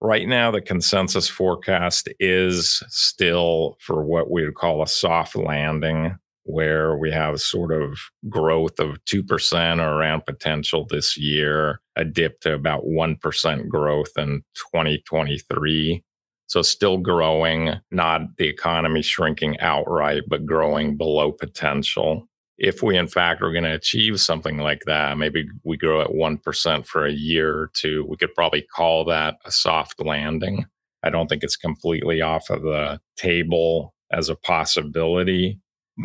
Right 0.00 0.28
now, 0.28 0.52
the 0.52 0.60
consensus 0.60 1.28
forecast 1.28 2.08
is 2.20 2.80
still 2.90 3.76
for 3.80 4.04
what 4.04 4.30
we 4.30 4.44
would 4.44 4.54
call 4.54 4.82
a 4.82 4.86
soft 4.86 5.34
landing, 5.34 6.16
where 6.44 6.96
we 6.96 7.10
have 7.10 7.40
sort 7.40 7.72
of 7.72 7.98
growth 8.28 8.78
of 8.78 9.04
2% 9.06 9.80
or 9.80 9.94
around 9.94 10.26
potential 10.26 10.86
this 10.88 11.16
year, 11.16 11.80
a 11.96 12.04
dip 12.04 12.38
to 12.42 12.54
about 12.54 12.84
1% 12.84 13.68
growth 13.68 14.12
in 14.16 14.42
2023. 14.54 16.04
So 16.46 16.62
still 16.62 16.98
growing, 16.98 17.74
not 17.90 18.36
the 18.36 18.46
economy 18.46 19.02
shrinking 19.02 19.58
outright, 19.60 20.22
but 20.28 20.46
growing 20.46 20.96
below 20.96 21.32
potential 21.32 22.28
if 22.58 22.82
we 22.82 22.96
in 22.96 23.08
fact 23.08 23.42
are 23.42 23.52
going 23.52 23.64
to 23.64 23.74
achieve 23.74 24.20
something 24.20 24.58
like 24.58 24.82
that, 24.86 25.18
maybe 25.18 25.46
we 25.64 25.76
grow 25.76 26.00
at 26.00 26.10
1% 26.10 26.86
for 26.86 27.04
a 27.04 27.12
year 27.12 27.54
or 27.54 27.70
two, 27.74 28.06
we 28.08 28.16
could 28.16 28.34
probably 28.34 28.62
call 28.62 29.04
that 29.04 29.36
a 29.44 29.50
soft 29.50 30.00
landing. 30.00 30.66
I 31.02 31.10
don't 31.10 31.28
think 31.28 31.42
it's 31.42 31.56
completely 31.56 32.20
off 32.22 32.48
of 32.50 32.62
the 32.62 33.00
table 33.16 33.94
as 34.10 34.28
a 34.28 34.36
possibility, 34.36 35.60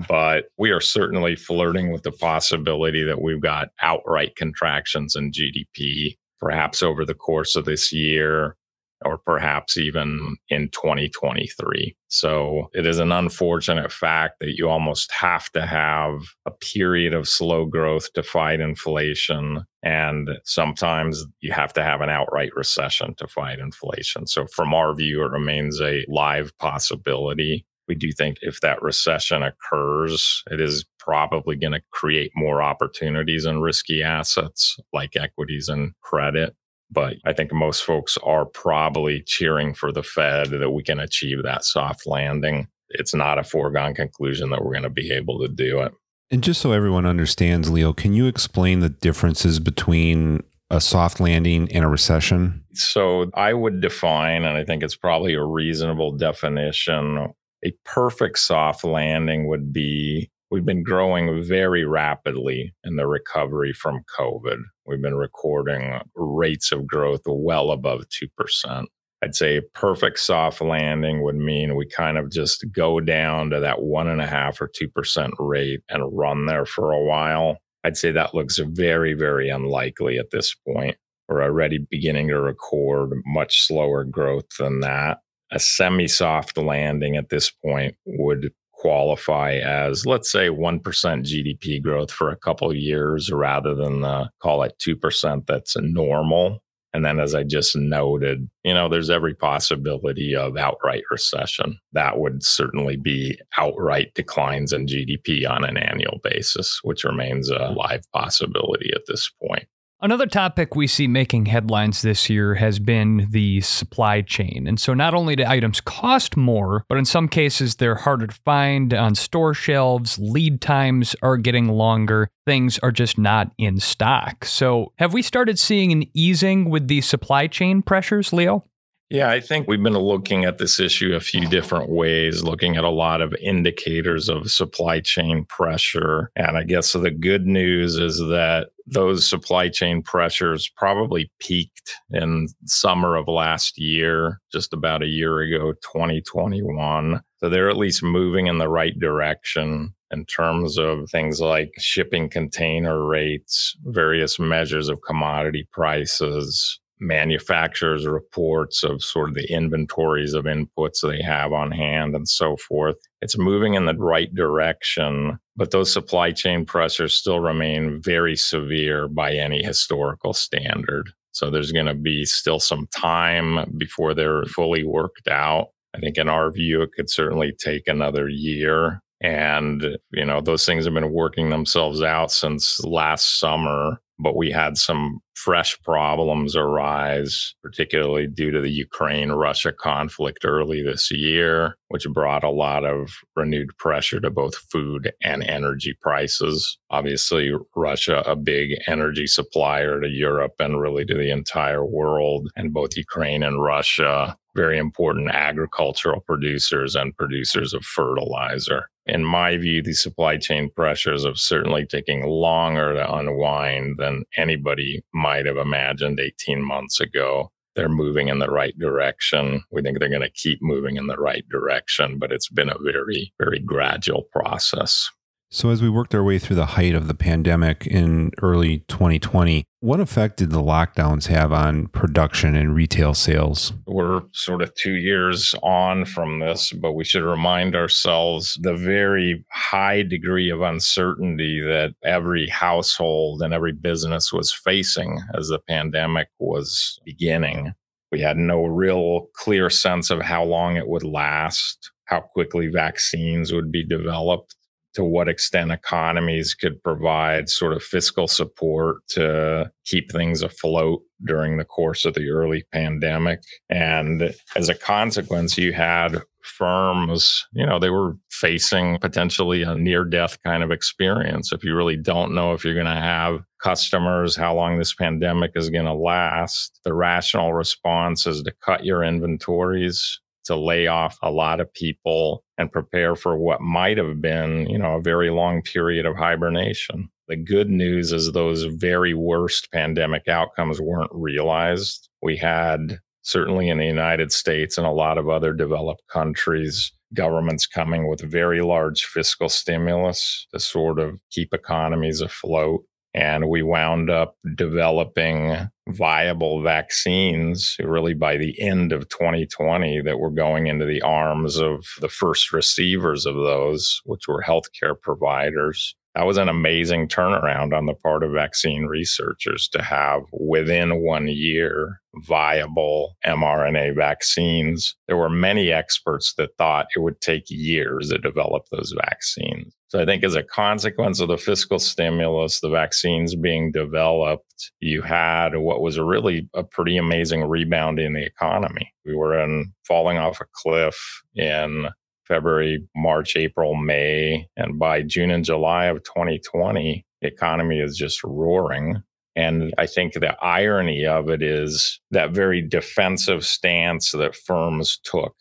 but 0.07 0.45
we 0.57 0.71
are 0.71 0.81
certainly 0.81 1.35
flirting 1.35 1.91
with 1.91 2.03
the 2.03 2.11
possibility 2.11 3.03
that 3.03 3.21
we've 3.21 3.41
got 3.41 3.69
outright 3.81 4.35
contractions 4.35 5.15
in 5.15 5.31
GDP, 5.31 6.17
perhaps 6.39 6.83
over 6.83 7.05
the 7.05 7.13
course 7.13 7.55
of 7.55 7.65
this 7.65 7.93
year 7.93 8.57
or 9.03 9.17
perhaps 9.17 9.77
even 9.77 10.37
in 10.49 10.69
2023. 10.69 11.95
So 12.07 12.69
it 12.73 12.85
is 12.85 12.99
an 12.99 13.11
unfortunate 13.11 13.91
fact 13.91 14.39
that 14.39 14.57
you 14.57 14.69
almost 14.69 15.11
have 15.11 15.49
to 15.51 15.65
have 15.65 16.21
a 16.45 16.51
period 16.51 17.13
of 17.13 17.27
slow 17.27 17.65
growth 17.65 18.11
to 18.13 18.23
fight 18.23 18.59
inflation. 18.59 19.65
And 19.83 20.29
sometimes 20.43 21.25
you 21.39 21.51
have 21.53 21.73
to 21.73 21.83
have 21.83 22.01
an 22.01 22.09
outright 22.09 22.51
recession 22.55 23.15
to 23.15 23.27
fight 23.27 23.59
inflation. 23.59 24.27
So 24.27 24.45
from 24.47 24.73
our 24.73 24.93
view, 24.93 25.23
it 25.23 25.31
remains 25.31 25.81
a 25.81 26.05
live 26.07 26.51
possibility. 26.59 27.65
We 27.87 27.95
do 27.95 28.11
think 28.11 28.37
if 28.41 28.61
that 28.61 28.81
recession 28.81 29.43
occurs, 29.43 30.43
it 30.51 30.61
is 30.61 30.85
probably 30.99 31.55
going 31.55 31.73
to 31.73 31.81
create 31.91 32.31
more 32.35 32.61
opportunities 32.61 33.45
in 33.45 33.59
risky 33.59 34.03
assets 34.03 34.77
like 34.93 35.15
equities 35.15 35.67
and 35.67 35.93
credit. 36.01 36.55
But 36.91 37.17
I 37.25 37.33
think 37.33 37.53
most 37.53 37.83
folks 37.83 38.17
are 38.23 38.45
probably 38.45 39.23
cheering 39.25 39.73
for 39.73 39.91
the 39.91 40.03
Fed 40.03 40.49
that 40.49 40.71
we 40.71 40.83
can 40.83 40.99
achieve 40.99 41.43
that 41.43 41.63
soft 41.63 42.05
landing. 42.05 42.67
It's 42.89 43.13
not 43.13 43.39
a 43.39 43.43
foregone 43.43 43.93
conclusion 43.93 44.49
that 44.49 44.63
we're 44.63 44.73
going 44.73 44.83
to 44.83 44.89
be 44.89 45.11
able 45.11 45.39
to 45.39 45.47
do 45.47 45.79
it. 45.79 45.93
And 46.29 46.43
just 46.43 46.61
so 46.61 46.71
everyone 46.71 47.05
understands, 47.05 47.69
Leo, 47.69 47.93
can 47.93 48.13
you 48.13 48.25
explain 48.25 48.79
the 48.79 48.89
differences 48.89 49.59
between 49.59 50.43
a 50.69 50.79
soft 50.79 51.19
landing 51.19 51.69
and 51.71 51.83
a 51.83 51.87
recession? 51.89 52.63
So 52.73 53.29
I 53.33 53.53
would 53.53 53.81
define, 53.81 54.45
and 54.45 54.57
I 54.57 54.63
think 54.63 54.83
it's 54.83 54.95
probably 54.95 55.33
a 55.33 55.43
reasonable 55.43 56.13
definition, 56.13 57.33
a 57.65 57.73
perfect 57.83 58.39
soft 58.39 58.83
landing 58.83 59.47
would 59.47 59.73
be 59.73 60.31
we've 60.51 60.65
been 60.65 60.83
growing 60.83 61.41
very 61.43 61.85
rapidly 61.85 62.73
in 62.83 62.97
the 62.97 63.07
recovery 63.07 63.71
from 63.71 64.03
COVID. 64.19 64.57
We've 64.85 65.01
been 65.01 65.15
recording 65.15 66.01
rates 66.13 66.71
of 66.73 66.85
growth 66.85 67.21
well 67.25 67.71
above 67.71 68.03
2%. 68.37 68.85
I'd 69.23 69.35
say 69.35 69.57
a 69.57 69.61
perfect 69.61 70.19
soft 70.19 70.61
landing 70.61 71.23
would 71.23 71.35
mean 71.35 71.75
we 71.75 71.87
kind 71.87 72.17
of 72.17 72.31
just 72.31 72.65
go 72.71 72.99
down 72.99 73.51
to 73.51 73.59
that 73.59 73.81
one 73.81 74.07
and 74.07 74.19
a 74.19 74.27
half 74.27 74.59
or 74.59 74.69
2% 74.69 75.31
rate 75.39 75.81
and 75.89 76.17
run 76.17 76.47
there 76.47 76.65
for 76.65 76.91
a 76.91 77.03
while. 77.03 77.57
I'd 77.83 77.97
say 77.97 78.11
that 78.11 78.35
looks 78.35 78.57
very, 78.57 79.13
very 79.13 79.49
unlikely 79.49 80.17
at 80.17 80.31
this 80.31 80.55
point. 80.67 80.97
We're 81.29 81.43
already 81.43 81.77
beginning 81.89 82.27
to 82.27 82.41
record 82.41 83.11
much 83.25 83.65
slower 83.65 84.03
growth 84.03 84.57
than 84.59 84.81
that. 84.81 85.19
A 85.51 85.59
semi 85.59 86.07
soft 86.07 86.57
landing 86.57 87.15
at 87.15 87.29
this 87.29 87.51
point 87.51 87.95
would 88.05 88.51
qualify 88.81 89.57
as, 89.57 90.07
let's 90.07 90.31
say, 90.31 90.49
1% 90.49 90.81
GDP 90.81 91.79
growth 91.79 92.11
for 92.11 92.31
a 92.31 92.35
couple 92.35 92.75
years 92.75 93.31
rather 93.31 93.75
than 93.75 94.01
the, 94.01 94.27
call 94.41 94.63
it 94.63 94.73
2% 94.79 95.45
that's 95.45 95.77
normal. 95.77 96.63
And 96.93 97.05
then, 97.05 97.19
as 97.19 97.35
I 97.35 97.43
just 97.43 97.75
noted, 97.75 98.49
you 98.63 98.73
know, 98.73 98.89
there's 98.89 99.11
every 99.11 99.35
possibility 99.35 100.35
of 100.35 100.57
outright 100.57 101.03
recession. 101.09 101.79
That 101.93 102.19
would 102.19 102.43
certainly 102.43 102.97
be 102.97 103.39
outright 103.57 104.13
declines 104.15 104.73
in 104.73 104.87
GDP 104.87 105.49
on 105.49 105.63
an 105.63 105.77
annual 105.77 106.19
basis, 106.23 106.81
which 106.83 107.03
remains 107.03 107.49
a 107.49 107.69
live 107.77 108.01
possibility 108.13 108.91
at 108.93 109.03
this 109.07 109.31
point. 109.47 109.67
Another 110.03 110.25
topic 110.25 110.75
we 110.75 110.87
see 110.87 111.05
making 111.05 111.45
headlines 111.45 112.01
this 112.01 112.27
year 112.27 112.55
has 112.55 112.79
been 112.79 113.27
the 113.29 113.61
supply 113.61 114.21
chain. 114.21 114.65
And 114.67 114.79
so 114.79 114.95
not 114.95 115.13
only 115.13 115.35
do 115.35 115.45
items 115.45 115.79
cost 115.79 116.35
more, 116.35 116.85
but 116.89 116.97
in 116.97 117.05
some 117.05 117.27
cases 117.27 117.75
they're 117.75 117.93
harder 117.93 118.25
to 118.25 118.35
find 118.43 118.95
on 118.95 119.13
store 119.13 119.53
shelves, 119.53 120.17
lead 120.17 120.59
times 120.59 121.15
are 121.21 121.37
getting 121.37 121.67
longer, 121.67 122.29
things 122.47 122.79
are 122.79 122.91
just 122.91 123.19
not 123.19 123.51
in 123.59 123.79
stock. 123.79 124.43
So 124.43 124.91
have 124.97 125.13
we 125.13 125.21
started 125.21 125.59
seeing 125.59 125.91
an 125.91 126.05
easing 126.15 126.71
with 126.71 126.87
the 126.87 127.01
supply 127.01 127.45
chain 127.45 127.83
pressures, 127.83 128.33
Leo? 128.33 128.65
Yeah, 129.11 129.29
I 129.29 129.41
think 129.41 129.67
we've 129.67 129.83
been 129.83 129.97
looking 129.97 130.45
at 130.45 130.57
this 130.57 130.79
issue 130.79 131.13
a 131.13 131.19
few 131.19 131.45
different 131.45 131.89
ways, 131.89 132.43
looking 132.43 132.77
at 132.77 132.85
a 132.85 132.89
lot 132.89 133.19
of 133.19 133.35
indicators 133.41 134.29
of 134.29 134.49
supply 134.49 135.01
chain 135.01 135.43
pressure. 135.49 136.31
And 136.37 136.57
I 136.57 136.63
guess 136.63 136.93
the 136.93 137.11
good 137.11 137.45
news 137.45 137.97
is 137.97 138.19
that 138.19 138.69
those 138.87 139.29
supply 139.29 139.67
chain 139.67 140.01
pressures 140.01 140.71
probably 140.77 141.29
peaked 141.39 141.93
in 142.11 142.47
summer 142.63 143.17
of 143.17 143.27
last 143.27 143.77
year, 143.77 144.39
just 144.49 144.71
about 144.71 145.03
a 145.03 145.07
year 145.07 145.39
ago, 145.39 145.73
2021. 145.73 147.21
So 147.41 147.49
they're 147.49 147.69
at 147.69 147.75
least 147.75 148.03
moving 148.03 148.47
in 148.47 148.59
the 148.59 148.69
right 148.69 148.97
direction 148.97 149.93
in 150.11 150.25
terms 150.25 150.77
of 150.77 151.09
things 151.09 151.41
like 151.41 151.73
shipping 151.77 152.29
container 152.29 153.05
rates, 153.05 153.75
various 153.83 154.39
measures 154.39 154.87
of 154.87 155.01
commodity 155.01 155.67
prices, 155.73 156.80
manufacturers' 157.01 158.05
reports 158.05 158.83
of 158.83 159.03
sort 159.03 159.29
of 159.29 159.35
the 159.35 159.51
inventories 159.51 160.33
of 160.33 160.45
inputs 160.45 161.01
they 161.01 161.21
have 161.21 161.51
on 161.51 161.71
hand 161.71 162.15
and 162.15 162.29
so 162.29 162.55
forth. 162.55 162.95
It's 163.21 163.37
moving 163.37 163.73
in 163.73 163.85
the 163.85 163.95
right 163.95 164.33
direction, 164.33 165.39
but 165.55 165.71
those 165.71 165.91
supply 165.91 166.31
chain 166.31 166.63
pressures 166.63 167.15
still 167.15 167.39
remain 167.39 168.01
very 168.01 168.35
severe 168.35 169.07
by 169.07 169.33
any 169.33 169.63
historical 169.63 170.33
standard. 170.33 171.09
So 171.31 171.49
there's 171.49 171.71
going 171.71 171.87
to 171.87 171.95
be 171.95 172.23
still 172.25 172.59
some 172.59 172.87
time 172.95 173.73
before 173.77 174.13
they're 174.13 174.45
fully 174.45 174.83
worked 174.83 175.27
out. 175.27 175.69
I 175.95 175.99
think 175.99 176.17
in 176.17 176.29
our 176.29 176.51
view, 176.51 176.81
it 176.83 176.91
could 176.95 177.09
certainly 177.09 177.51
take 177.57 177.87
another 177.87 178.29
year. 178.29 179.01
And, 179.21 179.97
you 180.11 180.25
know, 180.25 180.41
those 180.41 180.65
things 180.65 180.85
have 180.85 180.93
been 180.93 181.13
working 181.13 181.49
themselves 181.49 182.01
out 182.01 182.31
since 182.31 182.83
last 182.83 183.39
summer 183.39 184.01
but 184.21 184.35
we 184.35 184.51
had 184.51 184.77
some 184.77 185.19
fresh 185.33 185.81
problems 185.81 186.55
arise, 186.55 187.55
particularly 187.63 188.27
due 188.27 188.51
to 188.51 188.61
the 188.61 188.69
Ukraine 188.69 189.31
Russia 189.31 189.71
conflict 189.73 190.45
early 190.45 190.83
this 190.83 191.09
year, 191.11 191.75
which 191.87 192.05
brought 192.13 192.43
a 192.43 192.49
lot 192.49 192.85
of 192.85 193.09
renewed 193.35 193.75
pressure 193.77 194.19
to 194.19 194.29
both 194.29 194.55
food 194.55 195.11
and 195.23 195.43
energy 195.43 195.95
prices. 195.99 196.77
Obviously, 196.91 197.51
Russia, 197.75 198.23
a 198.25 198.35
big 198.35 198.71
energy 198.87 199.25
supplier 199.25 199.99
to 199.99 200.07
Europe 200.07 200.53
and 200.59 200.79
really 200.79 201.05
to 201.05 201.15
the 201.15 201.31
entire 201.31 201.85
world, 201.85 202.49
and 202.55 202.73
both 202.73 202.95
Ukraine 202.95 203.43
and 203.43 203.63
Russia 203.63 204.37
very 204.55 204.77
important 204.77 205.29
agricultural 205.29 206.21
producers 206.21 206.95
and 206.95 207.15
producers 207.15 207.73
of 207.73 207.83
fertilizer. 207.83 208.89
In 209.11 209.25
my 209.25 209.57
view, 209.57 209.83
the 209.83 209.91
supply 209.91 210.37
chain 210.37 210.69
pressures 210.73 211.25
have 211.25 211.37
certainly 211.37 211.85
taken 211.85 212.21
longer 212.21 212.93
to 212.93 213.13
unwind 213.13 213.97
than 213.97 214.23
anybody 214.37 215.03
might 215.13 215.45
have 215.45 215.57
imagined 215.57 216.17
18 216.17 216.63
months 216.63 217.01
ago. 217.01 217.51
They're 217.75 217.89
moving 217.89 218.29
in 218.29 218.39
the 218.39 218.49
right 218.49 218.77
direction. 218.79 219.63
We 219.69 219.81
think 219.81 219.99
they're 219.99 220.07
going 220.07 220.21
to 220.21 220.29
keep 220.29 220.59
moving 220.61 220.95
in 220.95 221.07
the 221.07 221.17
right 221.17 221.43
direction, 221.49 222.19
but 222.19 222.31
it's 222.31 222.47
been 222.47 222.69
a 222.69 222.79
very, 222.81 223.33
very 223.37 223.59
gradual 223.59 224.29
process. 224.31 225.09
So, 225.53 225.69
as 225.69 225.81
we 225.81 225.89
worked 225.89 226.15
our 226.15 226.23
way 226.23 226.39
through 226.39 226.55
the 226.55 226.65
height 226.65 226.95
of 226.95 227.09
the 227.09 227.13
pandemic 227.13 227.85
in 227.85 228.31
early 228.41 228.85
2020, 228.87 229.65
what 229.81 229.99
effect 229.99 230.37
did 230.37 230.49
the 230.49 230.61
lockdowns 230.61 231.27
have 231.27 231.51
on 231.51 231.87
production 231.87 232.55
and 232.55 232.73
retail 232.73 233.13
sales? 233.13 233.73
We're 233.85 234.21
sort 234.31 234.61
of 234.61 234.73
two 234.75 234.93
years 234.93 235.53
on 235.61 236.05
from 236.05 236.39
this, 236.39 236.71
but 236.71 236.93
we 236.93 237.03
should 237.03 237.25
remind 237.25 237.75
ourselves 237.75 238.57
the 238.61 238.75
very 238.75 239.43
high 239.51 240.03
degree 240.03 240.49
of 240.49 240.61
uncertainty 240.61 241.59
that 241.59 241.95
every 242.01 242.47
household 242.47 243.41
and 243.41 243.53
every 243.53 243.73
business 243.73 244.31
was 244.31 244.53
facing 244.53 245.19
as 245.37 245.49
the 245.49 245.59
pandemic 245.59 246.29
was 246.39 246.97
beginning. 247.03 247.73
We 248.09 248.21
had 248.21 248.37
no 248.37 248.63
real 248.63 249.27
clear 249.35 249.69
sense 249.69 250.11
of 250.11 250.21
how 250.21 250.45
long 250.45 250.77
it 250.77 250.87
would 250.87 251.03
last, 251.03 251.91
how 252.05 252.21
quickly 252.21 252.67
vaccines 252.67 253.51
would 253.51 253.69
be 253.69 253.83
developed 253.83 254.55
to 254.93 255.03
what 255.03 255.29
extent 255.29 255.71
economies 255.71 256.53
could 256.53 256.81
provide 256.83 257.49
sort 257.49 257.73
of 257.73 257.83
fiscal 257.83 258.27
support 258.27 258.97
to 259.09 259.71
keep 259.85 260.11
things 260.11 260.41
afloat 260.41 261.01
during 261.25 261.57
the 261.57 261.65
course 261.65 262.05
of 262.05 262.13
the 262.13 262.29
early 262.29 262.63
pandemic. 262.71 263.41
And 263.69 264.33
as 264.55 264.69
a 264.69 264.75
consequence, 264.75 265.57
you 265.57 265.73
had 265.73 266.21
firms, 266.43 267.45
you 267.53 267.65
know, 267.65 267.79
they 267.79 267.89
were 267.89 268.17
facing 268.31 268.97
potentially 268.99 269.61
a 269.61 269.75
near 269.75 270.03
death 270.03 270.37
kind 270.43 270.63
of 270.63 270.71
experience. 270.71 271.51
If 271.53 271.63
you 271.63 271.75
really 271.75 271.97
don't 271.97 272.33
know 272.33 272.53
if 272.53 272.65
you're 272.65 272.73
going 272.73 272.85
to 272.85 272.91
have 272.91 273.41
customers, 273.61 274.35
how 274.35 274.55
long 274.55 274.77
this 274.77 274.93
pandemic 274.93 275.51
is 275.55 275.69
going 275.69 275.85
to 275.85 275.93
last, 275.93 276.79
the 276.83 276.93
rational 276.93 277.53
response 277.53 278.25
is 278.25 278.41
to 278.43 278.53
cut 278.63 278.85
your 278.85 279.03
inventories, 279.03 280.19
to 280.45 280.55
lay 280.55 280.87
off 280.87 281.17
a 281.21 281.31
lot 281.31 281.59
of 281.59 281.73
people 281.73 282.43
and 282.57 282.71
prepare 282.71 283.15
for 283.15 283.37
what 283.37 283.61
might 283.61 283.97
have 283.97 284.21
been, 284.21 284.69
you 284.69 284.77
know, 284.77 284.95
a 284.95 285.01
very 285.01 285.29
long 285.29 285.61
period 285.61 286.05
of 286.05 286.15
hibernation. 286.15 287.09
The 287.27 287.35
good 287.37 287.69
news 287.69 288.11
is 288.11 288.31
those 288.31 288.63
very 288.63 289.13
worst 289.13 289.71
pandemic 289.71 290.27
outcomes 290.27 290.81
weren't 290.81 291.11
realized. 291.13 292.09
We 292.21 292.37
had 292.37 292.99
certainly 293.21 293.69
in 293.69 293.77
the 293.77 293.85
United 293.85 294.31
States 294.31 294.77
and 294.77 294.87
a 294.87 294.91
lot 294.91 295.17
of 295.17 295.29
other 295.29 295.53
developed 295.53 296.07
countries, 296.07 296.91
governments 297.13 297.67
coming 297.67 298.07
with 298.07 298.21
very 298.21 298.61
large 298.61 299.05
fiscal 299.05 299.49
stimulus 299.49 300.47
to 300.53 300.59
sort 300.59 300.99
of 300.99 301.19
keep 301.29 301.53
economies 301.53 302.21
afloat. 302.21 302.83
And 303.13 303.49
we 303.49 303.61
wound 303.61 304.09
up 304.09 304.37
developing 304.55 305.69
viable 305.89 306.61
vaccines 306.61 307.75
really 307.79 308.13
by 308.13 308.37
the 308.37 308.59
end 308.61 308.93
of 308.93 309.09
2020 309.09 310.01
that 310.01 310.19
were 310.19 310.29
going 310.31 310.67
into 310.67 310.85
the 310.85 311.01
arms 311.01 311.57
of 311.57 311.85
the 311.99 312.07
first 312.07 312.53
receivers 312.53 313.25
of 313.25 313.35
those, 313.35 314.01
which 314.05 314.27
were 314.27 314.43
healthcare 314.47 314.99
providers 314.99 315.95
that 316.15 316.25
was 316.25 316.37
an 316.37 316.49
amazing 316.49 317.07
turnaround 317.07 317.75
on 317.77 317.85
the 317.85 317.93
part 317.93 318.23
of 318.23 318.31
vaccine 318.31 318.85
researchers 318.85 319.69
to 319.69 319.81
have 319.81 320.21
within 320.33 321.01
one 321.01 321.27
year 321.27 322.01
viable 322.15 323.15
mRNA 323.25 323.95
vaccines. 323.95 324.95
There 325.07 325.15
were 325.15 325.29
many 325.29 325.71
experts 325.71 326.33
that 326.37 326.57
thought 326.57 326.87
it 326.95 326.99
would 326.99 327.21
take 327.21 327.45
years 327.47 328.09
to 328.09 328.17
develop 328.17 328.65
those 328.71 328.93
vaccines. 329.05 329.73
So 329.87 330.01
I 330.01 330.05
think 330.05 330.23
as 330.23 330.35
a 330.35 330.43
consequence 330.43 331.19
of 331.19 331.29
the 331.29 331.37
fiscal 331.37 331.79
stimulus, 331.79 332.59
the 332.59 332.69
vaccines 332.69 333.35
being 333.35 333.71
developed, 333.71 334.71
you 334.79 335.01
had 335.01 335.57
what 335.57 335.81
was 335.81 335.97
a 335.97 336.03
really 336.03 336.49
a 336.53 336.63
pretty 336.63 336.97
amazing 336.97 337.43
rebound 337.43 337.99
in 337.99 338.13
the 338.13 338.25
economy. 338.25 338.93
We 339.05 339.15
were 339.15 339.37
in 339.39 339.73
falling 339.85 340.17
off 340.17 340.39
a 340.41 340.45
cliff 340.53 340.97
in 341.35 341.87
February, 342.31 342.87
March, 342.95 343.35
April, 343.35 343.75
May. 343.75 344.47
And 344.55 344.79
by 344.79 345.01
June 345.01 345.31
and 345.31 345.43
July 345.43 345.87
of 345.87 346.01
2020, 346.03 347.05
the 347.21 347.27
economy 347.27 347.79
is 347.81 347.97
just 347.97 348.23
roaring. 348.23 349.03
And 349.35 349.73
I 349.77 349.85
think 349.85 350.13
the 350.13 350.41
irony 350.41 351.05
of 351.05 351.29
it 351.29 351.41
is 351.41 351.99
that 352.11 352.31
very 352.31 352.61
defensive 352.61 353.45
stance 353.45 354.11
that 354.11 354.33
firms 354.33 354.97
took, 355.03 355.35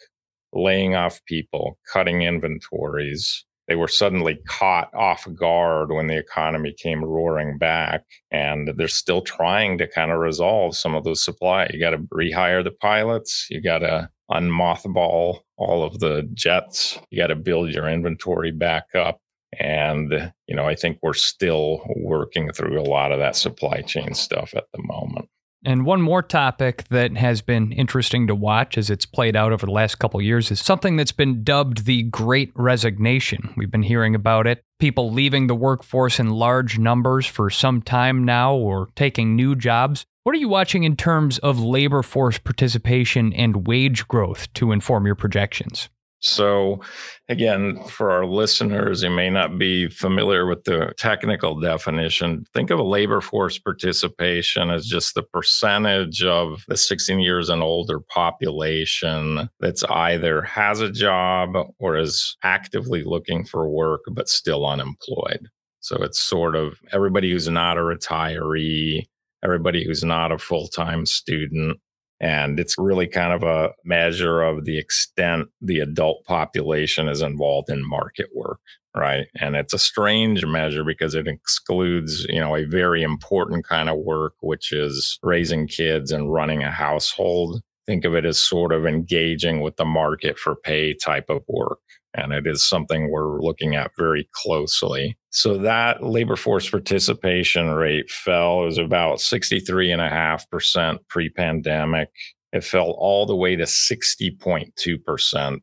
laying 0.53 0.97
off 0.97 1.25
people, 1.27 1.79
cutting 1.93 2.23
inventories. 2.23 3.45
They 3.71 3.77
were 3.77 3.87
suddenly 3.87 4.41
caught 4.49 4.93
off 4.95 5.29
guard 5.33 5.93
when 5.93 6.09
the 6.09 6.19
economy 6.19 6.75
came 6.77 7.05
roaring 7.05 7.57
back. 7.57 8.03
And 8.33 8.73
they're 8.77 8.89
still 8.89 9.23
trying 9.23 9.79
to 9.79 9.87
kind 9.87 10.11
of 10.11 10.19
resolve 10.19 10.77
some 10.77 10.97
of 10.97 11.05
those 11.05 11.25
supply. 11.25 11.71
You 11.73 11.79
got 11.79 11.91
to 11.91 11.99
rehire 11.99 12.65
the 12.65 12.73
pilots. 12.73 13.47
You 13.49 13.63
got 13.63 13.79
to 13.79 14.11
unmothball 14.29 15.39
all 15.57 15.85
of 15.85 16.01
the 16.01 16.29
jets. 16.35 16.99
You 17.11 17.23
got 17.23 17.29
to 17.29 17.37
build 17.37 17.71
your 17.71 17.87
inventory 17.87 18.51
back 18.51 18.87
up. 18.97 19.21
And, 19.61 20.33
you 20.49 20.57
know, 20.57 20.67
I 20.67 20.75
think 20.75 20.99
we're 21.01 21.15
still 21.15 21.85
working 21.95 22.53
through 22.53 22.81
a 22.81 22.83
lot 22.83 23.13
of 23.13 23.21
that 23.21 23.37
supply 23.37 23.83
chain 23.83 24.15
stuff 24.15 24.53
at 24.57 24.65
the 24.73 24.83
moment. 24.83 25.29
And 25.63 25.85
one 25.85 26.01
more 26.01 26.23
topic 26.23 26.85
that 26.89 27.15
has 27.19 27.43
been 27.43 27.71
interesting 27.73 28.27
to 28.29 28.35
watch 28.35 28.79
as 28.79 28.89
it's 28.89 29.05
played 29.05 29.37
out 29.37 29.53
over 29.53 29.67
the 29.67 29.73
last 29.73 29.99
couple 29.99 30.23
years 30.23 30.51
is 30.51 30.59
something 30.59 30.97
that's 30.97 31.13
been 31.13 31.45
dubbed 31.45 31.85
the 31.85 32.05
Great 32.05 32.51
Resignation. 32.55 33.53
We've 33.59 33.71
been 33.71 33.83
hearing 33.83 34.15
about 34.15 34.47
it. 34.47 34.63
People 34.79 35.13
leaving 35.13 35.49
the 35.49 35.55
workforce 35.55 36.19
in 36.19 36.31
large 36.31 36.79
numbers 36.79 37.27
for 37.27 37.51
some 37.51 37.83
time 37.83 38.25
now 38.25 38.55
or 38.55 38.89
taking 38.97 39.37
new 39.37 39.55
jobs. 39.55 40.07
What 40.25 40.35
are 40.35 40.39
you 40.39 40.49
watching 40.49 40.85
in 40.85 40.97
terms 40.97 41.39
of 41.41 41.61
labor 41.61 42.03
force 42.03 42.39
participation 42.39 43.35
and 43.35 43.67
wage 43.67 44.09
growth 44.09 44.51
to 44.55 44.73
inform 44.73 45.05
your 45.05 45.15
projections? 45.15 45.91
So, 46.23 46.81
again, 47.29 47.83
for 47.85 48.11
our 48.11 48.27
listeners 48.27 49.03
who 49.03 49.09
may 49.09 49.31
not 49.31 49.59
be 49.59 49.89
familiar 49.89 50.45
with 50.47 50.65
the 50.65 50.93
technical 50.99 51.59
definition, 51.59 52.45
think 52.53 52.71
of 52.71 52.79
a 52.79 52.85
labor 52.85 53.23
force 53.23 53.59
participation 53.59 54.71
as 54.71 54.87
just 54.87 55.15
the 55.15 55.23
percentage 55.23 56.23
of 56.23 56.65
the 56.69 56.77
16 56.77 57.21
years 57.21 57.49
and 57.49 57.63
older 57.63 58.01
population 58.01 59.49
that's 59.61 59.83
either 59.85 60.43
has 60.43 60.81
a 60.81 60.93
job 60.93 61.57
or 61.79 61.97
is 61.97 62.37
actively 62.43 63.03
looking 63.03 63.45
for 63.45 63.71
work 63.71 64.03
but 64.13 64.29
still 64.29 64.67
unemployed. 64.67 65.49
So, 65.81 65.97
it's 66.03 66.21
sort 66.21 66.55
of 66.55 66.79
everybody 66.93 67.31
who's 67.31 67.49
not 67.49 67.79
a 67.79 67.81
retiree 67.81 69.07
everybody 69.43 69.85
who's 69.85 70.05
not 70.05 70.33
a 70.33 70.39
full 70.39 70.69
time 70.69 71.07
student. 71.07 71.79
And 72.21 72.61
it's 72.61 72.77
really 72.77 73.07
kind 73.07 73.33
of 73.33 73.43
a 73.43 73.73
measure 73.85 74.43
of 74.43 74.65
the 74.65 74.79
extent 74.79 75.49
the 75.61 75.81
adult 75.81 76.25
population 76.25 77.09
is 77.09 77.23
involved 77.23 77.71
in 77.71 77.89
market 77.89 78.29
work, 78.35 78.61
right? 78.95 79.27
And 79.41 79.57
it's 79.57 79.73
a 79.73 79.79
strange 79.79 80.45
measure 80.45 80.85
because 80.85 81.15
it 81.15 81.27
excludes, 81.27 82.27
you 82.29 82.41
know, 82.41 82.55
a 82.55 82.65
very 82.65 83.03
important 83.03 83.67
kind 83.67 83.89
of 83.89 83.99
work, 83.99 84.35
which 84.41 84.71
is 84.71 85.19
raising 85.23 85.67
kids 85.67 86.13
and 86.13 86.33
running 86.33 86.63
a 86.63 86.71
household. 86.71 87.63
Think 87.87 88.05
of 88.05 88.15
it 88.15 88.27
as 88.27 88.39
sort 88.39 88.73
of 88.73 88.87
engaging 88.87 89.63
with 89.63 89.77
the 89.77 89.87
market 89.87 90.39
for 90.39 90.55
pay 90.55 90.95
type 90.95 91.31
of 91.31 91.43
work 91.49 91.81
and 92.15 92.33
it 92.33 92.47
is 92.47 92.67
something 92.67 93.11
we're 93.11 93.41
looking 93.41 93.75
at 93.77 93.93
very 93.97 94.29
closely. 94.33 95.17
So 95.31 95.59
that 95.59 96.03
labor 96.03 96.37
force 96.37 96.69
participation 96.69 97.71
rate 97.71 98.11
fell. 98.11 98.63
It 98.63 98.67
was 98.67 98.79
about 98.79 99.19
63.5% 99.19 100.99
pre 101.09 101.29
pandemic. 101.31 102.11
It 102.53 102.65
fell 102.65 102.91
all 102.99 103.27
the 103.27 103.37
way 103.37 103.55
to 103.55 103.63
60.2%, 103.65 105.61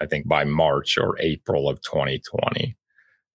I 0.00 0.06
think 0.06 0.26
by 0.26 0.44
March 0.44 0.96
or 0.96 1.16
April 1.20 1.68
of 1.68 1.82
2020. 1.82 2.76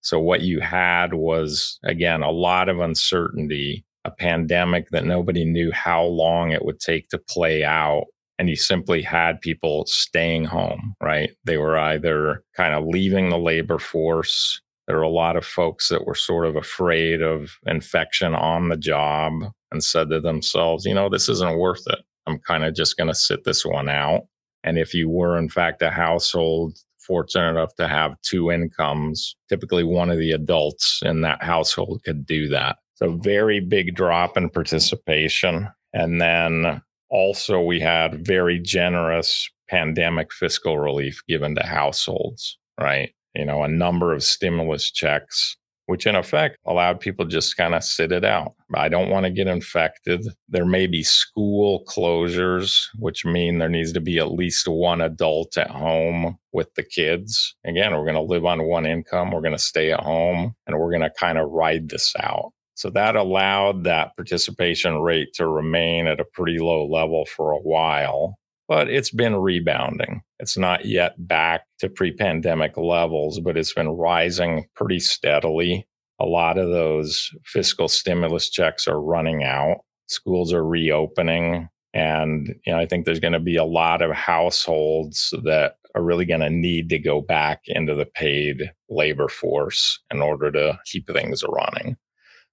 So 0.00 0.18
what 0.18 0.40
you 0.40 0.60
had 0.60 1.14
was, 1.14 1.78
again, 1.84 2.22
a 2.22 2.30
lot 2.30 2.68
of 2.68 2.80
uncertainty, 2.80 3.84
a 4.04 4.10
pandemic 4.10 4.88
that 4.90 5.04
nobody 5.04 5.44
knew 5.44 5.70
how 5.70 6.02
long 6.02 6.50
it 6.50 6.64
would 6.64 6.80
take 6.80 7.10
to 7.10 7.18
play 7.18 7.62
out 7.62 8.06
and 8.40 8.48
you 8.48 8.56
simply 8.56 9.02
had 9.02 9.38
people 9.42 9.84
staying 9.86 10.46
home, 10.46 10.94
right? 11.02 11.30
They 11.44 11.58
were 11.58 11.76
either 11.76 12.42
kind 12.56 12.72
of 12.72 12.86
leaving 12.86 13.28
the 13.28 13.36
labor 13.36 13.78
force. 13.78 14.62
There 14.86 14.96
were 14.96 15.02
a 15.02 15.10
lot 15.10 15.36
of 15.36 15.44
folks 15.44 15.90
that 15.90 16.06
were 16.06 16.14
sort 16.14 16.46
of 16.46 16.56
afraid 16.56 17.20
of 17.20 17.50
infection 17.66 18.34
on 18.34 18.70
the 18.70 18.78
job 18.78 19.34
and 19.70 19.84
said 19.84 20.08
to 20.08 20.22
themselves, 20.22 20.86
you 20.86 20.94
know, 20.94 21.10
this 21.10 21.28
isn't 21.28 21.58
worth 21.58 21.82
it. 21.88 21.98
I'm 22.26 22.38
kind 22.38 22.64
of 22.64 22.74
just 22.74 22.96
going 22.96 23.08
to 23.08 23.14
sit 23.14 23.44
this 23.44 23.66
one 23.66 23.90
out. 23.90 24.22
And 24.64 24.78
if 24.78 24.94
you 24.94 25.10
were, 25.10 25.36
in 25.36 25.50
fact, 25.50 25.82
a 25.82 25.90
household 25.90 26.78
fortunate 26.98 27.50
enough 27.50 27.74
to 27.74 27.88
have 27.88 28.18
two 28.22 28.50
incomes, 28.50 29.36
typically 29.50 29.84
one 29.84 30.08
of 30.08 30.16
the 30.16 30.32
adults 30.32 31.02
in 31.04 31.20
that 31.20 31.42
household 31.42 32.00
could 32.06 32.24
do 32.24 32.48
that. 32.48 32.78
So, 32.94 33.18
very 33.18 33.60
big 33.60 33.94
drop 33.94 34.38
in 34.38 34.48
participation. 34.48 35.68
And 35.92 36.22
then 36.22 36.80
also, 37.10 37.60
we 37.60 37.80
had 37.80 38.26
very 38.26 38.58
generous 38.58 39.48
pandemic 39.68 40.32
fiscal 40.32 40.78
relief 40.78 41.22
given 41.28 41.54
to 41.56 41.66
households, 41.66 42.58
right? 42.80 43.12
You 43.34 43.44
know, 43.44 43.62
a 43.62 43.68
number 43.68 44.12
of 44.12 44.22
stimulus 44.22 44.90
checks, 44.90 45.56
which 45.86 46.06
in 46.06 46.14
effect 46.14 46.56
allowed 46.66 47.00
people 47.00 47.24
just 47.24 47.56
kind 47.56 47.74
of 47.74 47.84
sit 47.84 48.12
it 48.12 48.24
out. 48.24 48.52
I 48.74 48.88
don't 48.88 49.10
want 49.10 49.24
to 49.24 49.30
get 49.30 49.46
infected. 49.46 50.24
There 50.48 50.64
may 50.64 50.86
be 50.86 51.02
school 51.02 51.84
closures, 51.86 52.86
which 52.96 53.24
mean 53.24 53.58
there 53.58 53.68
needs 53.68 53.92
to 53.92 54.00
be 54.00 54.18
at 54.18 54.32
least 54.32 54.68
one 54.68 55.00
adult 55.00 55.56
at 55.56 55.70
home 55.70 56.38
with 56.52 56.74
the 56.74 56.82
kids. 56.82 57.54
Again, 57.64 57.92
we're 57.92 58.04
going 58.04 58.14
to 58.14 58.20
live 58.20 58.44
on 58.44 58.66
one 58.66 58.86
income. 58.86 59.30
We're 59.30 59.40
going 59.40 59.52
to 59.52 59.58
stay 59.58 59.92
at 59.92 60.00
home 60.00 60.54
and 60.66 60.78
we're 60.78 60.90
going 60.90 61.02
to 61.02 61.10
kind 61.10 61.38
of 61.38 61.50
ride 61.50 61.88
this 61.88 62.14
out. 62.20 62.52
So 62.80 62.88
that 62.88 63.14
allowed 63.14 63.84
that 63.84 64.16
participation 64.16 65.00
rate 65.00 65.34
to 65.34 65.46
remain 65.46 66.06
at 66.06 66.18
a 66.18 66.24
pretty 66.24 66.58
low 66.60 66.86
level 66.86 67.26
for 67.26 67.52
a 67.52 67.58
while, 67.58 68.38
but 68.68 68.88
it's 68.88 69.10
been 69.10 69.36
rebounding. 69.36 70.22
It's 70.38 70.56
not 70.56 70.86
yet 70.86 71.12
back 71.28 71.66
to 71.80 71.90
pre 71.90 72.10
pandemic 72.10 72.78
levels, 72.78 73.38
but 73.38 73.58
it's 73.58 73.74
been 73.74 73.90
rising 73.90 74.64
pretty 74.74 74.98
steadily. 74.98 75.86
A 76.20 76.24
lot 76.24 76.56
of 76.56 76.70
those 76.70 77.30
fiscal 77.44 77.86
stimulus 77.86 78.48
checks 78.48 78.88
are 78.88 78.98
running 78.98 79.44
out. 79.44 79.80
Schools 80.06 80.50
are 80.54 80.64
reopening. 80.64 81.68
And 81.92 82.48
you 82.64 82.72
know, 82.72 82.78
I 82.78 82.86
think 82.86 83.04
there's 83.04 83.20
going 83.20 83.34
to 83.34 83.40
be 83.40 83.56
a 83.56 83.64
lot 83.64 84.00
of 84.00 84.10
households 84.12 85.34
that 85.44 85.74
are 85.94 86.02
really 86.02 86.24
going 86.24 86.40
to 86.40 86.48
need 86.48 86.88
to 86.88 86.98
go 86.98 87.20
back 87.20 87.60
into 87.66 87.94
the 87.94 88.06
paid 88.06 88.72
labor 88.88 89.28
force 89.28 90.00
in 90.10 90.22
order 90.22 90.50
to 90.50 90.78
keep 90.86 91.06
things 91.12 91.44
running. 91.46 91.98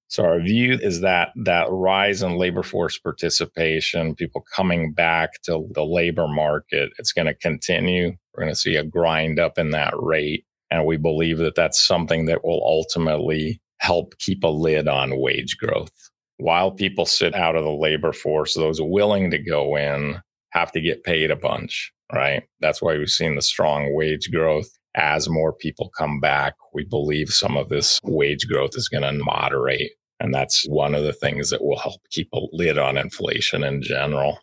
So 0.09 0.23
our 0.23 0.39
view 0.39 0.77
is 0.81 1.01
that 1.01 1.29
that 1.35 1.67
rise 1.69 2.23
in 2.23 2.37
labor 2.37 2.63
force 2.63 2.97
participation, 2.97 4.15
people 4.15 4.45
coming 4.55 4.93
back 4.93 5.41
to 5.43 5.67
the 5.73 5.83
labor 5.85 6.27
market, 6.27 6.91
it's 6.97 7.11
going 7.11 7.27
to 7.27 7.33
continue. 7.33 8.13
We're 8.33 8.43
going 8.43 8.53
to 8.53 8.59
see 8.59 8.75
a 8.75 8.83
grind 8.83 9.39
up 9.39 9.57
in 9.57 9.71
that 9.71 9.93
rate. 9.97 10.45
And 10.71 10.85
we 10.85 10.97
believe 10.97 11.39
that 11.39 11.55
that's 11.55 11.85
something 11.85 12.25
that 12.25 12.43
will 12.43 12.61
ultimately 12.63 13.61
help 13.79 14.17
keep 14.19 14.43
a 14.43 14.47
lid 14.47 14.87
on 14.87 15.19
wage 15.19 15.57
growth. 15.57 15.91
While 16.37 16.71
people 16.71 17.05
sit 17.05 17.35
out 17.35 17.55
of 17.55 17.63
the 17.63 17.71
labor 17.71 18.13
force, 18.13 18.53
those 18.53 18.81
willing 18.81 19.31
to 19.31 19.39
go 19.39 19.75
in 19.75 20.21
have 20.51 20.71
to 20.73 20.81
get 20.81 21.03
paid 21.03 21.31
a 21.31 21.35
bunch, 21.35 21.91
right? 22.13 22.43
That's 22.59 22.81
why 22.81 22.97
we've 22.97 23.09
seen 23.09 23.35
the 23.35 23.41
strong 23.41 23.93
wage 23.93 24.31
growth. 24.31 24.69
As 24.95 25.29
more 25.29 25.53
people 25.53 25.91
come 25.97 26.19
back, 26.19 26.55
we 26.73 26.83
believe 26.83 27.29
some 27.29 27.55
of 27.55 27.69
this 27.69 27.99
wage 28.03 28.47
growth 28.47 28.71
is 28.73 28.89
going 28.89 29.03
to 29.03 29.23
moderate. 29.23 29.91
And 30.19 30.33
that's 30.33 30.65
one 30.67 30.95
of 30.95 31.03
the 31.03 31.13
things 31.13 31.49
that 31.51 31.63
will 31.63 31.77
help 31.77 32.01
keep 32.09 32.29
a 32.33 32.39
lid 32.51 32.77
on 32.77 32.97
inflation 32.97 33.63
in 33.63 33.81
general. 33.81 34.39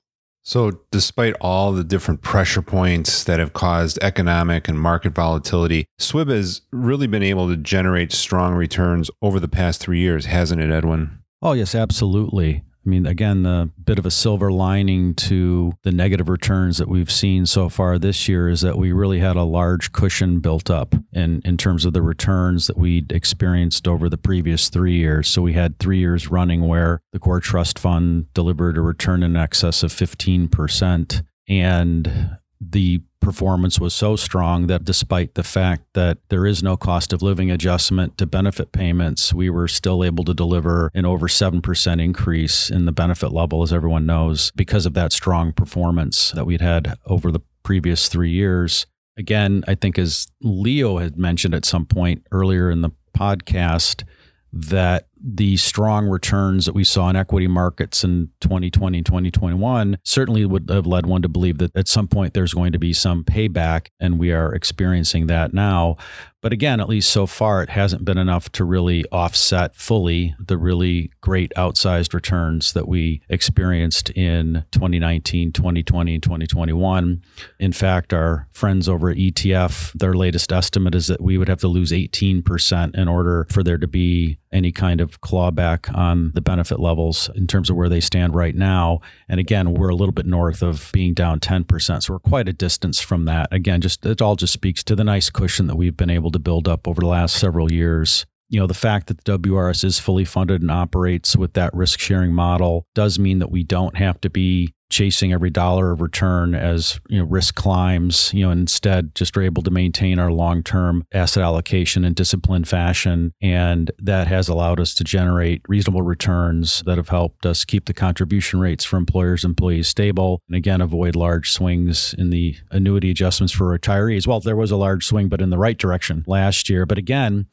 So, 0.46 0.72
despite 0.90 1.34
all 1.40 1.72
the 1.72 1.82
different 1.82 2.20
pressure 2.20 2.60
points 2.60 3.24
that 3.24 3.40
have 3.40 3.54
caused 3.54 3.98
economic 4.02 4.68
and 4.68 4.78
market 4.78 5.14
volatility, 5.14 5.86
SWIB 5.98 6.28
has 6.28 6.60
really 6.70 7.06
been 7.06 7.22
able 7.22 7.48
to 7.48 7.56
generate 7.56 8.12
strong 8.12 8.54
returns 8.54 9.10
over 9.22 9.40
the 9.40 9.48
past 9.48 9.80
three 9.80 10.00
years, 10.00 10.26
hasn't 10.26 10.60
it, 10.60 10.70
Edwin? 10.70 11.18
Oh, 11.40 11.52
yes, 11.52 11.74
absolutely. 11.74 12.62
I 12.84 12.90
mean, 12.90 13.06
again, 13.06 13.44
the 13.44 13.70
bit 13.82 13.98
of 13.98 14.04
a 14.04 14.10
silver 14.10 14.52
lining 14.52 15.14
to 15.14 15.72
the 15.84 15.92
negative 15.92 16.28
returns 16.28 16.76
that 16.76 16.88
we've 16.88 17.10
seen 17.10 17.46
so 17.46 17.70
far 17.70 17.98
this 17.98 18.28
year 18.28 18.48
is 18.48 18.60
that 18.60 18.76
we 18.76 18.92
really 18.92 19.20
had 19.20 19.36
a 19.36 19.42
large 19.42 19.92
cushion 19.92 20.40
built 20.40 20.68
up 20.68 20.94
in, 21.12 21.40
in 21.46 21.56
terms 21.56 21.86
of 21.86 21.94
the 21.94 22.02
returns 22.02 22.66
that 22.66 22.76
we'd 22.76 23.10
experienced 23.10 23.88
over 23.88 24.10
the 24.10 24.18
previous 24.18 24.68
three 24.68 24.96
years. 24.96 25.28
So 25.28 25.40
we 25.40 25.54
had 25.54 25.78
three 25.78 25.98
years 25.98 26.30
running 26.30 26.68
where 26.68 27.00
the 27.12 27.18
core 27.18 27.40
trust 27.40 27.78
fund 27.78 28.32
delivered 28.34 28.76
a 28.76 28.82
return 28.82 29.22
in 29.22 29.34
excess 29.34 29.82
of 29.82 29.90
15%. 29.90 31.22
And 31.48 32.38
the 32.60 33.00
performance 33.20 33.80
was 33.80 33.94
so 33.94 34.16
strong 34.16 34.66
that 34.66 34.84
despite 34.84 35.34
the 35.34 35.42
fact 35.42 35.82
that 35.94 36.18
there 36.28 36.46
is 36.46 36.62
no 36.62 36.76
cost 36.76 37.12
of 37.12 37.22
living 37.22 37.50
adjustment 37.50 38.18
to 38.18 38.26
benefit 38.26 38.70
payments, 38.70 39.32
we 39.32 39.48
were 39.48 39.66
still 39.66 40.04
able 40.04 40.24
to 40.24 40.34
deliver 40.34 40.90
an 40.94 41.06
over 41.06 41.26
7% 41.26 42.02
increase 42.02 42.70
in 42.70 42.84
the 42.84 42.92
benefit 42.92 43.32
level, 43.32 43.62
as 43.62 43.72
everyone 43.72 44.06
knows, 44.06 44.50
because 44.52 44.84
of 44.84 44.94
that 44.94 45.12
strong 45.12 45.52
performance 45.52 46.32
that 46.32 46.44
we'd 46.44 46.60
had 46.60 46.96
over 47.06 47.32
the 47.32 47.40
previous 47.62 48.08
three 48.08 48.30
years. 48.30 48.86
Again, 49.16 49.64
I 49.66 49.74
think 49.74 49.98
as 49.98 50.26
Leo 50.42 50.98
had 50.98 51.16
mentioned 51.16 51.54
at 51.54 51.64
some 51.64 51.86
point 51.86 52.26
earlier 52.30 52.70
in 52.70 52.82
the 52.82 52.90
podcast, 53.16 54.04
that 54.52 55.08
the 55.26 55.56
strong 55.56 56.06
returns 56.06 56.66
that 56.66 56.74
we 56.74 56.84
saw 56.84 57.08
in 57.08 57.16
equity 57.16 57.48
markets 57.48 58.04
in 58.04 58.28
2020 58.42 58.98
and 58.98 59.06
2021 59.06 59.98
certainly 60.04 60.44
would 60.44 60.68
have 60.68 60.86
led 60.86 61.06
one 61.06 61.22
to 61.22 61.28
believe 61.28 61.56
that 61.58 61.74
at 61.74 61.88
some 61.88 62.06
point 62.06 62.34
there's 62.34 62.52
going 62.52 62.72
to 62.72 62.78
be 62.78 62.92
some 62.92 63.24
payback, 63.24 63.86
and 63.98 64.18
we 64.18 64.32
are 64.32 64.54
experiencing 64.54 65.26
that 65.28 65.54
now. 65.54 65.96
But 66.44 66.52
again, 66.52 66.78
at 66.78 66.90
least 66.90 67.08
so 67.08 67.26
far, 67.26 67.62
it 67.62 67.70
hasn't 67.70 68.04
been 68.04 68.18
enough 68.18 68.52
to 68.52 68.66
really 68.66 69.06
offset 69.06 69.74
fully 69.74 70.34
the 70.38 70.58
really 70.58 71.10
great 71.22 71.50
outsized 71.56 72.12
returns 72.12 72.74
that 72.74 72.86
we 72.86 73.22
experienced 73.30 74.10
in 74.10 74.66
2019, 74.70 75.52
2020, 75.52 76.12
and 76.12 76.22
2021. 76.22 77.22
In 77.58 77.72
fact, 77.72 78.12
our 78.12 78.46
friends 78.52 78.90
over 78.90 79.08
at 79.08 79.16
ETF, 79.16 79.94
their 79.94 80.12
latest 80.12 80.52
estimate 80.52 80.94
is 80.94 81.06
that 81.06 81.22
we 81.22 81.38
would 81.38 81.48
have 81.48 81.60
to 81.60 81.68
lose 81.68 81.92
18% 81.92 82.94
in 82.94 83.08
order 83.08 83.46
for 83.48 83.62
there 83.62 83.78
to 83.78 83.88
be 83.88 84.36
any 84.52 84.70
kind 84.70 85.00
of 85.00 85.20
clawback 85.20 85.92
on 85.96 86.30
the 86.34 86.40
benefit 86.40 86.78
levels 86.78 87.28
in 87.34 87.46
terms 87.46 87.68
of 87.68 87.76
where 87.76 87.88
they 87.88 88.00
stand 88.00 88.34
right 88.34 88.54
now. 88.54 89.00
And 89.28 89.40
again, 89.40 89.74
we're 89.74 89.88
a 89.88 89.96
little 89.96 90.12
bit 90.12 90.26
north 90.26 90.62
of 90.62 90.90
being 90.92 91.12
down 91.12 91.40
10%. 91.40 92.02
So 92.02 92.12
we're 92.12 92.20
quite 92.20 92.48
a 92.48 92.52
distance 92.52 93.00
from 93.00 93.24
that. 93.24 93.48
Again, 93.50 93.80
just 93.80 94.06
it 94.06 94.22
all 94.22 94.36
just 94.36 94.52
speaks 94.52 94.84
to 94.84 94.94
the 94.94 95.04
nice 95.04 95.28
cushion 95.28 95.66
that 95.66 95.76
we've 95.76 95.96
been 95.96 96.10
able 96.10 96.30
to 96.34 96.38
build 96.38 96.68
up 96.68 96.86
over 96.86 97.00
the 97.00 97.06
last 97.06 97.36
several 97.36 97.72
years. 97.72 98.26
You 98.50 98.60
know, 98.60 98.66
the 98.66 98.74
fact 98.74 99.06
that 99.06 99.24
the 99.24 99.38
WRS 99.38 99.82
is 99.84 99.98
fully 99.98 100.24
funded 100.24 100.60
and 100.60 100.70
operates 100.70 101.34
with 101.34 101.54
that 101.54 101.74
risk 101.74 101.98
sharing 101.98 102.32
model 102.32 102.86
does 102.94 103.18
mean 103.18 103.38
that 103.38 103.50
we 103.50 103.64
don't 103.64 103.96
have 103.96 104.20
to 104.20 104.30
be 104.30 104.74
chasing 104.94 105.32
every 105.32 105.50
dollar 105.50 105.90
of 105.90 106.00
return 106.00 106.54
as 106.54 107.00
you 107.08 107.18
know 107.18 107.24
risk 107.24 107.56
climbs 107.56 108.32
you 108.32 108.44
know 108.44 108.52
instead 108.52 109.12
just 109.16 109.36
are 109.36 109.42
able 109.42 109.60
to 109.60 109.70
maintain 109.70 110.20
our 110.20 110.30
long-term 110.30 111.04
asset 111.12 111.42
allocation 111.42 112.04
in 112.04 112.14
disciplined 112.14 112.68
fashion. 112.68 113.32
And 113.42 113.90
that 113.98 114.28
has 114.28 114.48
allowed 114.48 114.78
us 114.78 114.94
to 114.94 115.04
generate 115.04 115.62
reasonable 115.68 116.02
returns 116.02 116.82
that 116.86 116.96
have 116.96 117.08
helped 117.08 117.44
us 117.44 117.64
keep 117.64 117.86
the 117.86 117.92
contribution 117.92 118.60
rates 118.60 118.84
for 118.84 118.96
employers 118.96 119.42
and 119.42 119.50
employees 119.50 119.88
stable 119.88 120.40
and 120.48 120.56
again 120.56 120.80
avoid 120.80 121.16
large 121.16 121.50
swings 121.50 122.14
in 122.16 122.30
the 122.30 122.56
annuity 122.70 123.10
adjustments 123.10 123.52
for 123.52 123.76
retirees. 123.76 124.26
Well 124.26 124.40
there 124.40 124.56
was 124.56 124.70
a 124.70 124.76
large 124.76 125.04
swing 125.04 125.28
but 125.28 125.40
in 125.40 125.50
the 125.50 125.58
right 125.58 125.76
direction 125.76 126.24
last 126.28 126.68
year. 126.68 126.86
But 126.86 126.98
again 126.98 127.46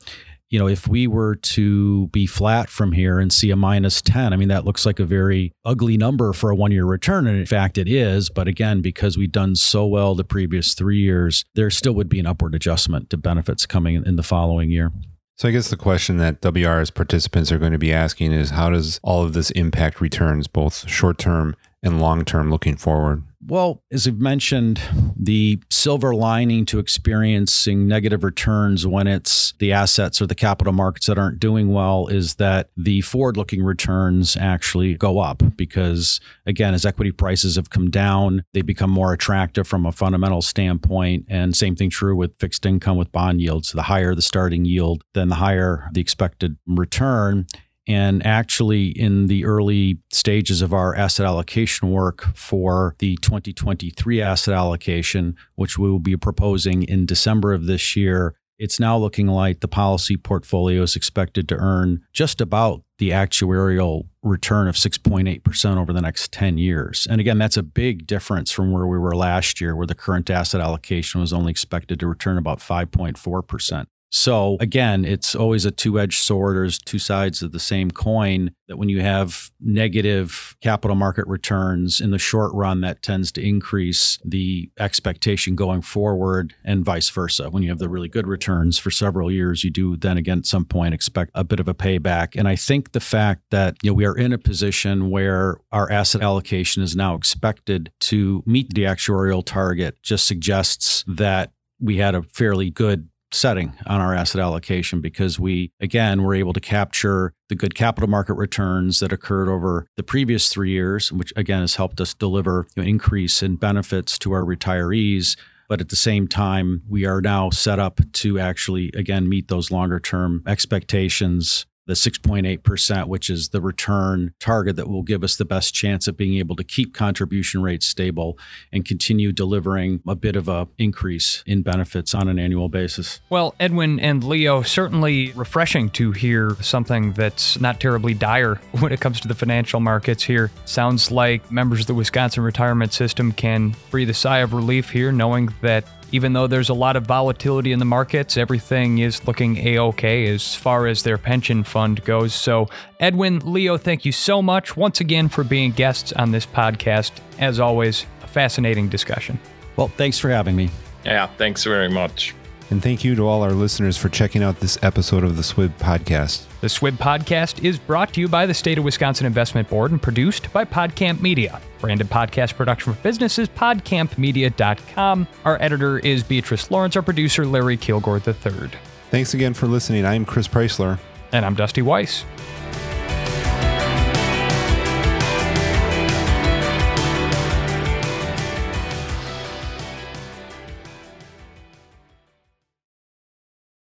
you 0.51 0.59
know, 0.59 0.67
if 0.67 0.87
we 0.87 1.07
were 1.07 1.35
to 1.35 2.07
be 2.07 2.27
flat 2.27 2.69
from 2.69 2.91
here 2.91 3.19
and 3.19 3.31
see 3.31 3.51
a 3.51 3.55
minus 3.55 4.01
10, 4.01 4.33
I 4.33 4.35
mean, 4.35 4.49
that 4.49 4.65
looks 4.65 4.85
like 4.85 4.99
a 4.99 5.05
very 5.05 5.53
ugly 5.63 5.95
number 5.95 6.33
for 6.33 6.49
a 6.49 6.55
one 6.55 6.73
year 6.73 6.85
return. 6.85 7.25
And 7.25 7.39
in 7.39 7.45
fact, 7.45 7.77
it 7.77 7.87
is. 7.87 8.29
But 8.29 8.49
again, 8.49 8.81
because 8.81 9.17
we've 9.17 9.31
done 9.31 9.55
so 9.55 9.85
well 9.85 10.13
the 10.13 10.25
previous 10.25 10.73
three 10.73 10.99
years, 10.99 11.45
there 11.55 11.69
still 11.69 11.93
would 11.93 12.09
be 12.09 12.19
an 12.19 12.27
upward 12.27 12.53
adjustment 12.53 13.09
to 13.11 13.17
benefits 13.17 13.65
coming 13.65 14.03
in 14.05 14.17
the 14.17 14.23
following 14.23 14.69
year. 14.69 14.91
So 15.37 15.47
I 15.47 15.51
guess 15.51 15.69
the 15.69 15.77
question 15.77 16.17
that 16.17 16.41
WRS 16.41 16.93
participants 16.93 17.51
are 17.51 17.57
going 17.57 17.71
to 17.71 17.79
be 17.79 17.93
asking 17.93 18.33
is 18.33 18.49
how 18.51 18.69
does 18.69 18.99
all 19.01 19.23
of 19.23 19.31
this 19.31 19.51
impact 19.51 20.01
returns, 20.01 20.47
both 20.47 20.87
short 20.89 21.17
term 21.17 21.55
and 21.81 22.01
long 22.01 22.25
term 22.25 22.51
looking 22.51 22.75
forward? 22.75 23.23
Well, 23.43 23.81
as 23.91 24.07
I've 24.07 24.19
mentioned, 24.19 24.79
the 25.17 25.59
silver 25.71 26.13
lining 26.13 26.65
to 26.65 26.79
experiencing 26.79 27.87
negative 27.87 28.23
returns 28.23 28.85
when 28.85 29.07
it's 29.07 29.53
the 29.57 29.71
assets 29.71 30.21
or 30.21 30.27
the 30.27 30.35
capital 30.35 30.73
markets 30.73 31.07
that 31.07 31.17
aren't 31.17 31.39
doing 31.39 31.73
well 31.73 32.07
is 32.07 32.35
that 32.35 32.69
the 32.77 33.01
forward 33.01 33.37
looking 33.37 33.63
returns 33.63 34.37
actually 34.37 34.93
go 34.93 35.19
up 35.19 35.41
because, 35.55 36.19
again, 36.45 36.75
as 36.75 36.85
equity 36.85 37.11
prices 37.11 37.55
have 37.55 37.71
come 37.71 37.89
down, 37.89 38.43
they 38.53 38.61
become 38.61 38.91
more 38.91 39.11
attractive 39.11 39.67
from 39.67 39.87
a 39.87 39.91
fundamental 39.91 40.43
standpoint. 40.43 41.25
And 41.27 41.55
same 41.55 41.75
thing 41.75 41.89
true 41.89 42.15
with 42.15 42.37
fixed 42.39 42.65
income 42.65 42.97
with 42.97 43.11
bond 43.11 43.41
yields. 43.41 43.71
The 43.71 43.83
higher 43.83 44.13
the 44.13 44.21
starting 44.21 44.65
yield, 44.65 45.03
then 45.13 45.29
the 45.29 45.35
higher 45.35 45.89
the 45.93 46.01
expected 46.01 46.57
return. 46.67 47.47
And 47.91 48.25
actually, 48.25 48.87
in 48.87 49.27
the 49.27 49.43
early 49.43 49.99
stages 50.13 50.61
of 50.61 50.73
our 50.73 50.95
asset 50.95 51.25
allocation 51.25 51.91
work 51.91 52.25
for 52.33 52.95
the 52.99 53.17
2023 53.17 54.21
asset 54.21 54.53
allocation, 54.53 55.35
which 55.55 55.77
we 55.77 55.89
will 55.89 55.99
be 55.99 56.15
proposing 56.15 56.83
in 56.83 57.05
December 57.05 57.51
of 57.51 57.65
this 57.65 57.97
year, 57.97 58.33
it's 58.57 58.79
now 58.79 58.97
looking 58.97 59.27
like 59.27 59.59
the 59.59 59.67
policy 59.67 60.15
portfolio 60.15 60.83
is 60.83 60.95
expected 60.95 61.49
to 61.49 61.55
earn 61.55 62.01
just 62.13 62.39
about 62.39 62.81
the 62.97 63.09
actuarial 63.09 64.07
return 64.23 64.69
of 64.69 64.75
6.8% 64.75 65.77
over 65.77 65.91
the 65.91 66.01
next 66.01 66.31
10 66.31 66.57
years. 66.57 67.05
And 67.09 67.19
again, 67.19 67.39
that's 67.39 67.57
a 67.57 67.63
big 67.63 68.07
difference 68.07 68.51
from 68.51 68.71
where 68.71 68.87
we 68.87 68.99
were 68.99 69.15
last 69.15 69.59
year, 69.59 69.75
where 69.75 69.87
the 69.87 69.95
current 69.95 70.29
asset 70.29 70.61
allocation 70.61 71.19
was 71.19 71.33
only 71.33 71.51
expected 71.51 71.99
to 71.99 72.07
return 72.07 72.37
about 72.37 72.59
5.4%. 72.59 73.87
So 74.11 74.57
again, 74.59 75.05
it's 75.05 75.35
always 75.35 75.65
a 75.65 75.71
two-edged 75.71 76.21
sword. 76.21 76.57
There's 76.57 76.77
two 76.77 76.99
sides 76.99 77.41
of 77.41 77.53
the 77.53 77.59
same 77.59 77.91
coin. 77.91 78.51
That 78.67 78.77
when 78.77 78.89
you 78.89 79.01
have 79.01 79.51
negative 79.59 80.55
capital 80.61 80.95
market 80.95 81.25
returns 81.27 82.01
in 82.01 82.11
the 82.11 82.19
short 82.19 82.53
run, 82.53 82.81
that 82.81 83.01
tends 83.01 83.31
to 83.33 83.41
increase 83.41 84.19
the 84.23 84.69
expectation 84.77 85.55
going 85.55 85.81
forward, 85.81 86.53
and 86.63 86.83
vice 86.83 87.09
versa. 87.09 87.49
When 87.49 87.63
you 87.63 87.69
have 87.69 87.79
the 87.79 87.89
really 87.89 88.09
good 88.09 88.27
returns 88.27 88.77
for 88.77 88.91
several 88.91 89.31
years, 89.31 89.63
you 89.63 89.69
do 89.69 89.95
then 89.95 90.17
again 90.17 90.39
at 90.39 90.45
some 90.45 90.65
point 90.65 90.93
expect 90.93 91.31
a 91.33 91.45
bit 91.45 91.61
of 91.61 91.69
a 91.69 91.73
payback. 91.73 92.35
And 92.37 92.47
I 92.47 92.57
think 92.57 92.91
the 92.91 92.99
fact 92.99 93.43
that 93.49 93.77
you 93.81 93.91
know 93.91 93.95
we 93.95 94.05
are 94.05 94.17
in 94.17 94.33
a 94.33 94.37
position 94.37 95.09
where 95.09 95.57
our 95.71 95.89
asset 95.89 96.21
allocation 96.21 96.83
is 96.83 96.97
now 96.97 97.15
expected 97.15 97.91
to 98.01 98.43
meet 98.45 98.73
the 98.73 98.83
actuarial 98.83 99.45
target 99.45 100.01
just 100.03 100.25
suggests 100.25 101.05
that 101.07 101.53
we 101.79 101.97
had 101.97 102.13
a 102.13 102.21
fairly 102.21 102.69
good 102.69 103.09
setting 103.33 103.73
on 103.85 104.01
our 104.01 104.13
asset 104.13 104.41
allocation 104.41 105.01
because 105.01 105.39
we, 105.39 105.71
again, 105.79 106.23
were 106.23 106.35
able 106.35 106.53
to 106.53 106.59
capture 106.59 107.33
the 107.49 107.55
good 107.55 107.75
capital 107.75 108.09
market 108.09 108.33
returns 108.33 108.99
that 108.99 109.11
occurred 109.11 109.49
over 109.49 109.87
the 109.97 110.03
previous 110.03 110.49
three 110.49 110.71
years, 110.71 111.11
which 111.11 111.33
again 111.35 111.61
has 111.61 111.75
helped 111.75 112.01
us 112.01 112.13
deliver 112.13 112.67
an 112.77 112.87
increase 112.87 113.41
in 113.41 113.55
benefits 113.55 114.17
to 114.19 114.31
our 114.31 114.43
retirees. 114.43 115.37
But 115.67 115.79
at 115.79 115.89
the 115.89 115.95
same 115.95 116.27
time, 116.27 116.81
we 116.89 117.05
are 117.05 117.21
now 117.21 117.49
set 117.49 117.79
up 117.79 118.01
to 118.13 118.39
actually, 118.39 118.91
again, 118.93 119.29
meet 119.29 119.47
those 119.47 119.71
longer 119.71 119.99
term 119.99 120.43
expectations 120.45 121.65
the 121.87 121.93
6.8%, 121.93 123.07
which 123.07 123.29
is 123.29 123.49
the 123.49 123.61
return 123.61 124.33
target 124.39 124.75
that 124.75 124.87
will 124.87 125.03
give 125.03 125.23
us 125.23 125.35
the 125.35 125.45
best 125.45 125.73
chance 125.73 126.07
of 126.07 126.15
being 126.15 126.37
able 126.37 126.55
to 126.55 126.63
keep 126.63 126.93
contribution 126.93 127.61
rates 127.61 127.85
stable 127.85 128.37
and 128.71 128.85
continue 128.85 129.31
delivering 129.31 130.01
a 130.07 130.15
bit 130.15 130.35
of 130.35 130.47
a 130.47 130.67
increase 130.77 131.43
in 131.45 131.63
benefits 131.63 132.13
on 132.13 132.27
an 132.27 132.37
annual 132.37 132.69
basis. 132.69 133.19
Well, 133.29 133.55
Edwin 133.59 133.99
and 133.99 134.23
Leo, 134.23 134.61
certainly 134.61 135.31
refreshing 135.31 135.89
to 135.91 136.11
hear 136.11 136.55
something 136.61 137.13
that's 137.13 137.59
not 137.59 137.79
terribly 137.79 138.13
dire 138.13 138.55
when 138.79 138.91
it 138.91 139.01
comes 139.01 139.19
to 139.21 139.27
the 139.27 139.35
financial 139.35 139.79
markets 139.79 140.23
here. 140.23 140.51
Sounds 140.65 141.11
like 141.11 141.51
members 141.51 141.81
of 141.81 141.87
the 141.87 141.93
Wisconsin 141.93 142.43
retirement 142.43 142.93
system 142.93 143.31
can 143.31 143.75
breathe 143.89 144.09
a 144.09 144.13
sigh 144.13 144.39
of 144.39 144.53
relief 144.53 144.89
here 144.89 145.11
knowing 145.11 145.53
that 145.61 145.85
even 146.11 146.33
though 146.33 146.47
there's 146.47 146.69
a 146.69 146.73
lot 146.73 146.95
of 146.95 147.05
volatility 147.05 147.71
in 147.71 147.79
the 147.79 147.85
markets, 147.85 148.37
everything 148.37 148.99
is 148.99 149.25
looking 149.27 149.57
a 149.57 149.79
okay 149.79 150.27
as 150.27 150.55
far 150.55 150.87
as 150.87 151.03
their 151.03 151.17
pension 151.17 151.63
fund 151.63 152.03
goes. 152.03 152.33
So, 152.33 152.67
Edwin, 152.99 153.39
Leo, 153.39 153.77
thank 153.77 154.05
you 154.05 154.11
so 154.11 154.41
much 154.41 154.75
once 154.75 154.99
again 154.99 155.29
for 155.29 155.43
being 155.43 155.71
guests 155.71 156.11
on 156.13 156.31
this 156.31 156.45
podcast. 156.45 157.11
As 157.39 157.59
always, 157.59 158.05
a 158.23 158.27
fascinating 158.27 158.89
discussion. 158.89 159.39
Well, 159.75 159.87
thanks 159.87 160.19
for 160.19 160.29
having 160.29 160.55
me. 160.55 160.69
Yeah, 161.05 161.27
thanks 161.37 161.63
very 161.63 161.89
much. 161.89 162.35
And 162.71 162.81
thank 162.81 163.03
you 163.03 163.15
to 163.15 163.27
all 163.27 163.43
our 163.43 163.51
listeners 163.51 163.97
for 163.97 164.07
checking 164.07 164.41
out 164.41 164.61
this 164.61 164.79
episode 164.81 165.25
of 165.25 165.35
the 165.35 165.41
SWIB 165.43 165.77
podcast. 165.77 166.45
The 166.61 166.67
SWIB 166.67 166.93
podcast 166.93 167.65
is 167.65 167.77
brought 167.77 168.13
to 168.13 168.21
you 168.21 168.29
by 168.29 168.45
the 168.45 168.53
State 168.53 168.77
of 168.77 168.85
Wisconsin 168.85 169.25
Investment 169.25 169.67
Board 169.67 169.91
and 169.91 170.01
produced 170.01 170.51
by 170.53 170.63
PodCamp 170.63 171.21
Media. 171.21 171.59
Branded 171.81 172.09
podcast 172.09 172.55
production 172.55 172.93
for 172.93 173.01
businesses, 173.01 173.49
podcampmedia.com. 173.49 175.27
Our 175.43 175.61
editor 175.61 175.99
is 175.99 176.23
Beatrice 176.23 176.71
Lawrence, 176.71 176.95
our 176.95 177.01
producer, 177.01 177.45
Larry 177.45 177.75
Kilgore 177.75 178.21
III. 178.25 178.71
Thanks 179.09 179.33
again 179.33 179.53
for 179.53 179.67
listening. 179.67 180.05
I'm 180.05 180.23
Chris 180.23 180.47
Preisler. 180.47 180.97
And 181.33 181.45
I'm 181.45 181.55
Dusty 181.55 181.81
Weiss. 181.81 182.23